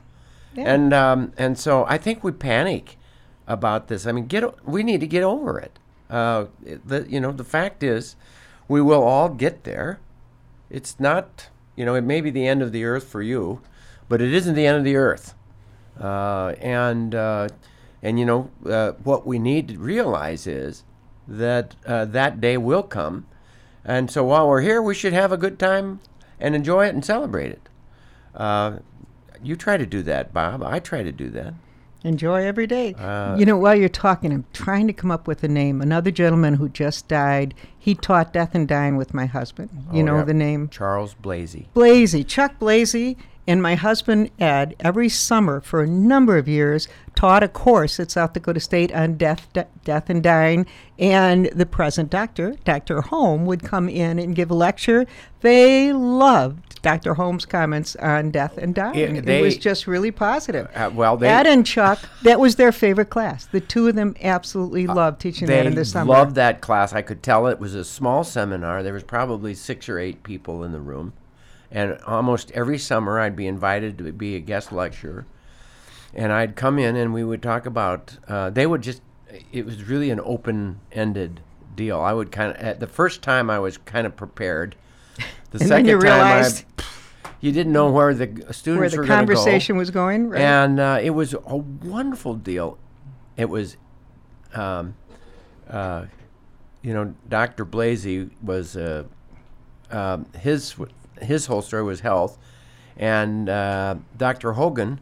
Yeah. 0.55 0.65
And, 0.73 0.93
um, 0.95 1.33
and 1.37 1.59
so 1.59 1.85
I 1.89 1.99
think 1.99 2.23
we 2.23 2.33
panic 2.33 2.97
about 3.47 3.89
this. 3.89 4.07
I 4.07 4.13
mean, 4.13 4.27
get, 4.27 4.45
o- 4.45 4.55
we 4.65 4.83
need 4.83 5.01
to 5.01 5.07
get 5.07 5.23
over 5.23 5.59
it. 5.59 5.79
Uh, 6.09 6.47
the, 6.63 7.07
you 7.09 7.19
know, 7.21 7.33
the 7.33 7.45
fact 7.45 7.83
is, 7.83 8.15
we 8.69 8.81
will 8.81 9.03
all 9.03 9.29
get 9.29 9.65
there. 9.65 10.01
It's 10.71 10.99
not, 11.01 11.49
you 11.77 11.85
know, 11.85 11.95
it 11.95 12.03
may 12.03 12.21
be 12.21 12.31
the 12.31 12.47
end 12.47 12.63
of 12.63 12.73
the 12.73 12.85
earth 12.85 13.05
for 13.05 13.23
you, 13.23 13.61
but 14.09 14.21
it 14.21 14.33
isn't 14.33 14.55
the 14.55 14.67
end 14.67 14.79
of 14.79 14.85
the 14.85 14.97
earth. 14.97 15.35
Uh, 16.01 16.55
and 16.61 17.15
uh, 17.15 17.49
and 18.03 18.19
you 18.19 18.27
know 18.27 18.51
uh, 18.67 18.93
what 19.03 19.27
we 19.27 19.39
need 19.39 19.69
to 19.69 19.79
realize 19.79 20.47
is 20.47 20.85
that 21.27 21.75
uh, 21.87 22.05
that 22.05 22.41
day 22.41 22.57
will 22.57 22.83
come, 22.83 23.27
and 23.85 24.11
so 24.11 24.25
while 24.25 24.49
we're 24.49 24.61
here, 24.61 24.83
we 24.83 24.95
should 24.95 25.13
have 25.13 25.33
a 25.33 25.37
good 25.37 25.59
time 25.59 26.01
and 26.39 26.55
enjoy 26.55 26.87
it 26.87 26.95
and 26.95 27.05
celebrate 27.05 27.51
it. 27.51 27.69
Uh, 28.35 28.79
you 29.43 29.57
try 29.57 29.77
to 29.77 29.87
do 29.87 30.03
that, 30.03 30.35
Bob. 30.35 30.63
I 30.63 30.79
try 30.79 31.03
to 31.03 31.13
do 31.13 31.31
that. 31.31 31.55
Enjoy 32.07 32.45
every 32.45 32.67
day. 32.69 32.95
Uh, 32.95 33.35
you 33.37 33.45
know, 33.45 33.57
while 33.57 33.75
you're 33.75 33.89
talking, 33.89 34.33
I'm 34.33 34.45
trying 34.53 34.87
to 34.87 34.93
come 34.93 35.11
up 35.11 35.27
with 35.27 35.43
a 35.43 35.49
name. 35.49 35.81
Another 35.83 36.13
gentleman 36.13 36.55
who 36.55 36.69
just 36.69 37.09
died, 37.09 37.53
he 37.77 37.97
taught 37.97 38.33
death 38.33 38.55
and 38.55 38.69
dying 38.69 38.97
with 38.97 39.13
my 39.13 39.27
husband. 39.27 39.71
You 39.93 40.03
Oh, 40.03 40.07
know 40.07 40.17
yeah. 40.19 40.25
the 40.25 40.35
name? 40.35 40.69
Charles 40.69 41.17
Blasey. 41.21 41.67
Blasey, 41.75 42.25
Chuck 42.25 42.61
Blasey, 42.61 43.17
and 43.47 43.63
my 43.63 43.75
husband 43.75 44.31
Ed, 44.39 44.75
every 44.81 45.09
summer 45.09 45.61
for 45.61 45.83
a 45.83 45.87
number 45.87 46.37
of 46.37 46.49
years, 46.49 46.89
taught 47.15 47.43
a 47.43 47.49
course 47.49 47.99
at 48.01 48.11
South 48.11 48.33
Dakota 48.33 48.61
State 48.61 48.93
on 48.93 49.15
death, 49.15 49.49
de- 49.53 49.67
death 49.85 50.11
and 50.11 50.23
dying. 50.23 50.67
And 50.99 51.47
the 51.55 51.67
present 51.67 52.11
doctor, 52.11 52.57
Dr. 52.65 53.01
Holm, 53.03 53.47
would 53.47 53.63
come 53.63 53.89
in 53.89 54.19
and 54.19 54.35
give 54.35 54.51
a 54.51 54.55
lecture. 54.55 55.07
They 55.41 55.93
loved 55.93 56.83
Dr. 56.83 57.15
Holm's 57.15 57.45
comments 57.45 57.97
on 57.97 58.31
death 58.31 58.59
and 58.59 58.75
dying. 58.75 59.17
it 59.17 59.25
they- 59.25 59.43
was 59.43 59.57
just 59.57 59.87
really 59.87 60.11
positive. 60.11 60.69
Uh, 60.75 60.91
well, 60.93 61.17
they 61.17 61.29
Ed 61.29 61.47
and 61.47 61.67
Chuck, 61.67 61.99
that 62.23 62.41
was 62.41 62.57
their 62.57 62.73
favorite 62.73 63.11
class. 63.11 63.47
The 63.47 63.61
two 63.61 63.89
of 63.89 63.95
them 63.95 64.15
absolutely 64.23 64.87
loved 64.87 65.21
teaching 65.21 65.49
that 65.49 65.67
in 65.67 65.75
the 65.75 65.85
summer. 65.85 66.13
They 66.13 66.19
loved 66.19 66.35
that 66.37 66.61
class. 66.61 66.93
I 66.93 67.03
could 67.03 67.23
tell 67.23 67.47
it 67.47 67.59
was 67.59 67.75
a 67.75 67.85
small 67.85 68.25
seminar. 68.25 68.83
There 68.83 68.93
was 68.93 69.03
probably 69.03 69.55
six 69.55 69.89
or 69.89 69.99
eight 69.99 70.23
people 70.23 70.63
in 70.65 70.73
the 70.73 70.81
room, 70.81 71.13
and 71.71 71.99
almost 72.07 72.51
every 72.53 72.79
summer 72.79 73.19
I'd 73.21 73.37
be 73.37 73.47
invited 73.47 73.99
to 73.99 74.13
be 74.13 74.37
a 74.37 74.41
guest 74.41 74.73
lecturer, 74.73 75.27
and 76.15 76.33
I'd 76.33 76.57
come 76.57 76.79
in 76.79 76.97
and 76.97 77.13
we 77.13 77.25
would 77.25 77.43
talk 77.43 77.67
about. 77.67 78.17
Uh, 78.29 78.51
they 78.51 78.67
would 78.67 78.83
just. 78.83 79.03
It 79.53 79.67
was 79.67 79.85
really 79.85 80.11
an 80.11 80.21
open-ended 80.21 81.41
deal. 81.75 82.01
I 82.01 82.13
would 82.13 82.31
kind 82.33 82.51
of 82.53 82.57
at 82.57 82.81
the 82.81 82.87
first 82.87 83.23
time 83.23 83.51
I 83.51 83.59
was 83.59 83.77
kind 83.79 84.07
of 84.07 84.17
prepared. 84.17 84.77
The 85.51 85.59
And 85.59 85.61
then 85.61 85.69
second 85.69 85.87
you 85.87 85.93
time 86.01 86.03
realized- 86.03 86.65
I, 86.79 86.83
you 87.41 87.53
didn't 87.53 87.73
know 87.73 87.91
where 87.91 88.13
the 88.15 88.27
students 88.53 88.67
where 88.81 88.89
the 88.89 88.97
were 88.99 89.05
gonna 89.05 89.27
go. 89.27 89.35
conversation 89.35 89.77
was 89.77 89.91
going, 89.91 90.29
right? 90.29 90.41
And 90.41 90.81
uh, 90.81 90.99
it 91.01 91.11
was 91.11 91.35
a 91.35 91.57
wonderful 91.57 92.35
deal. 92.35 92.79
It 93.37 93.49
was, 93.49 93.77
um, 94.55 94.95
uh, 95.71 96.07
you 96.83 96.93
know, 96.95 97.15
Dr. 97.29 97.65
Blasey 97.65 98.31
was 98.43 98.77
uh, 98.77 99.05
um, 99.91 100.27
his 100.39 100.75
his 101.21 101.47
whole 101.47 101.63
story 101.63 101.83
was 101.83 102.01
health, 102.01 102.39
and 102.97 103.49
uh, 103.49 103.97
Dr. 104.17 104.53
Hogan, 104.53 105.01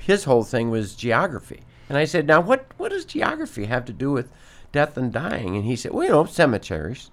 his 0.00 0.24
whole 0.24 0.42
thing 0.42 0.70
was 0.70 0.94
geography. 0.94 1.62
And 1.88 1.96
I 1.96 2.04
said, 2.04 2.26
now 2.26 2.40
what 2.40 2.66
what 2.76 2.90
does 2.90 3.04
geography 3.04 3.66
have 3.66 3.84
to 3.86 3.92
do 3.92 4.12
with 4.12 4.30
death 4.72 4.96
and 4.96 5.12
dying? 5.12 5.56
And 5.56 5.64
he 5.64 5.76
said, 5.76 5.92
well, 5.92 6.04
you 6.04 6.10
know, 6.10 6.24
cemeteries. 6.24 7.10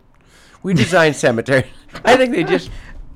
We 0.63 0.73
design 0.73 1.13
cemeteries. 1.13 1.65
I 2.05 2.17
think 2.17 2.34
they 2.34 2.43
just. 2.43 2.69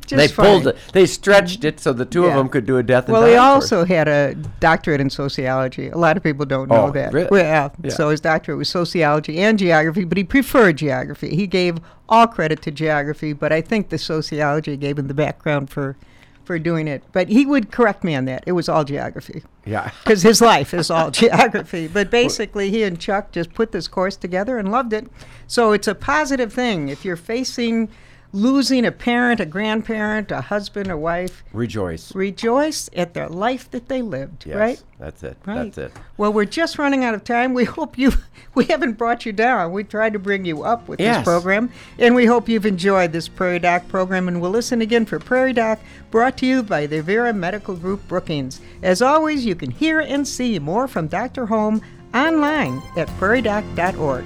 Just 0.09 0.35
they 0.35 0.43
pulled 0.43 0.65
it. 0.67 0.77
They 0.91 1.05
stretched 1.05 1.63
it 1.63 1.79
so 1.79 1.93
the 1.93 2.03
two 2.05 2.25
of 2.25 2.33
them 2.33 2.49
could 2.49 2.65
do 2.65 2.77
a 2.77 2.83
death 2.83 3.05
and 3.05 3.13
Well, 3.13 3.25
he 3.25 3.33
course. 3.33 3.39
also 3.71 3.85
had 3.85 4.07
a 4.07 4.33
doctorate 4.59 4.99
in 4.99 5.09
sociology. 5.11 5.89
A 5.89 5.97
lot 5.97 6.17
of 6.17 6.23
people 6.23 6.45
don't 6.45 6.67
know 6.69 6.85
Oh, 6.87 6.91
that. 6.91 7.13
really? 7.13 7.27
Well, 7.29 7.43
yeah. 7.43 7.69
Yeah. 7.83 7.91
So 7.91 8.09
his 8.09 8.19
doctorate 8.19 8.57
was 8.57 8.69
sociology 8.69 9.39
and 9.39 9.59
geography, 9.59 10.03
but 10.05 10.17
he 10.17 10.23
preferred 10.23 10.77
geography. 10.77 11.35
He 11.35 11.45
gave 11.45 11.77
all 12.09 12.25
credit 12.25 12.61
to 12.63 12.71
geography, 12.71 13.33
but 13.33 13.53
I 13.53 13.61
think 13.61 13.89
the 13.89 13.99
sociology 13.99 14.75
gave 14.77 14.97
him 14.97 15.07
the 15.07 15.13
background 15.13 15.69
for, 15.69 15.95
for 16.43 16.57
doing 16.57 16.87
it. 16.87 17.03
But 17.11 17.29
he 17.29 17.45
would 17.45 17.71
correct 17.71 18.03
me 18.03 18.15
on 18.15 18.25
that. 18.25 18.43
It 18.47 18.53
was 18.53 18.67
all 18.67 18.83
geography 18.83 19.43
Yeah. 19.63 19.91
because 20.03 20.23
his 20.23 20.41
life 20.41 20.73
is 20.73 20.89
all 20.89 21.11
geography. 21.23 21.87
But 21.87 22.09
basically, 22.09 22.71
he 22.71 22.81
and 22.81 22.99
Chuck 22.99 23.31
just 23.31 23.53
put 23.53 23.71
this 23.71 23.87
course 23.87 24.15
together 24.15 24.57
and 24.57 24.71
loved 24.71 24.91
it. 24.91 25.05
So 25.45 25.71
it's 25.71 25.87
a 25.87 25.93
positive 25.93 26.51
thing. 26.51 26.89
If 26.89 27.05
you're 27.05 27.15
facing 27.15 27.89
losing 28.31 28.85
a 28.85 28.91
parent, 28.91 29.39
a 29.39 29.45
grandparent, 29.45 30.31
a 30.31 30.41
husband, 30.41 30.91
a 30.91 30.97
wife, 30.97 31.43
Rejoice. 31.51 32.13
rejoice 32.13 32.89
at 32.95 33.13
their 33.13 33.27
life 33.27 33.71
that 33.71 33.87
they 33.89 34.01
lived, 34.01 34.45
Yes, 34.45 34.55
right? 34.55 34.83
That's 34.99 35.23
it. 35.23 35.37
Right. 35.45 35.63
That's 35.73 35.77
it. 35.77 35.91
Well, 36.17 36.31
we're 36.33 36.45
just 36.45 36.77
running 36.77 37.03
out 37.03 37.13
of 37.15 37.23
time. 37.23 37.53
We 37.53 37.63
hope 37.65 37.97
you, 37.97 38.11
we 38.53 38.65
haven't 38.65 38.97
brought 38.99 39.25
you 39.25 39.31
down. 39.33 39.71
We 39.71 39.83
tried 39.83 40.13
to 40.13 40.19
bring 40.19 40.45
you 40.45 40.63
up 40.63 40.87
with 40.87 40.99
Yes. 40.99 41.17
this 41.17 41.23
program, 41.25 41.71
and 41.97 42.13
we 42.15 42.25
hope 42.25 42.47
you've 42.47 42.65
enjoyed 42.65 43.11
this 43.13 43.27
Prairie 43.27 43.59
Doc 43.59 43.87
program. 43.87 44.27
And 44.27 44.39
we'll 44.41 44.51
listen 44.51 44.81
again 44.81 45.05
for 45.05 45.19
Prairie 45.19 45.53
Doc, 45.53 45.79
brought 46.11 46.37
to 46.37 46.45
you 46.45 46.61
by 46.63 46.85
the 46.85 47.01
Avera 47.01 47.35
Medical 47.35 47.75
Group 47.75 48.07
Brookings. 48.07 48.61
As 48.83 49.01
always, 49.01 49.45
you 49.45 49.55
can 49.55 49.71
hear 49.71 49.99
and 50.01 50.27
see 50.27 50.59
more 50.59 50.87
from 50.87 51.07
Dr. 51.07 51.45
Holm 51.47 51.81
online 52.13 52.81
at 52.97 53.07
prairiedoc.org. 53.19 54.25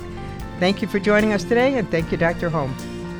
Thank 0.59 0.81
you 0.81 0.87
for 0.87 0.99
joining 0.99 1.33
us 1.33 1.43
today, 1.43 1.77
and 1.77 1.89
thank 1.89 2.11
you, 2.11 2.17
Dr. 2.17 2.49
Holm. 2.49 2.75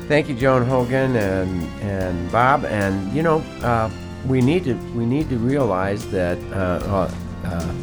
Thank 0.06 0.28
you, 0.28 0.34
Joan 0.34 0.66
Hogan 0.66 1.16
and 1.16 1.62
and 1.80 2.30
Bob. 2.30 2.64
And 2.66 3.12
you 3.14 3.22
know, 3.22 3.38
uh, 3.62 3.90
we 4.26 4.40
need 4.40 4.64
to 4.64 4.74
we 4.94 5.06
need 5.06 5.28
to 5.30 5.38
realize 5.38 6.10
that 6.10 6.38
uh, 6.52 7.08
uh, 7.44 7.74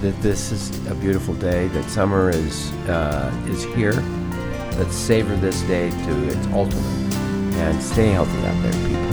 that 0.00 0.20
this 0.22 0.52
is 0.52 0.86
a 0.88 0.94
beautiful 0.94 1.34
day. 1.34 1.68
That 1.68 1.88
summer 1.88 2.30
is 2.30 2.70
uh, 2.88 3.32
is 3.48 3.64
here. 3.64 3.94
Let's 4.78 4.94
savor 4.94 5.34
this 5.36 5.62
day 5.62 5.88
to 5.90 6.28
its 6.28 6.46
ultimate 6.48 7.14
and 7.56 7.82
stay 7.82 8.08
healthy 8.08 8.38
out 8.44 8.62
there, 8.62 8.72
people. 8.72 9.05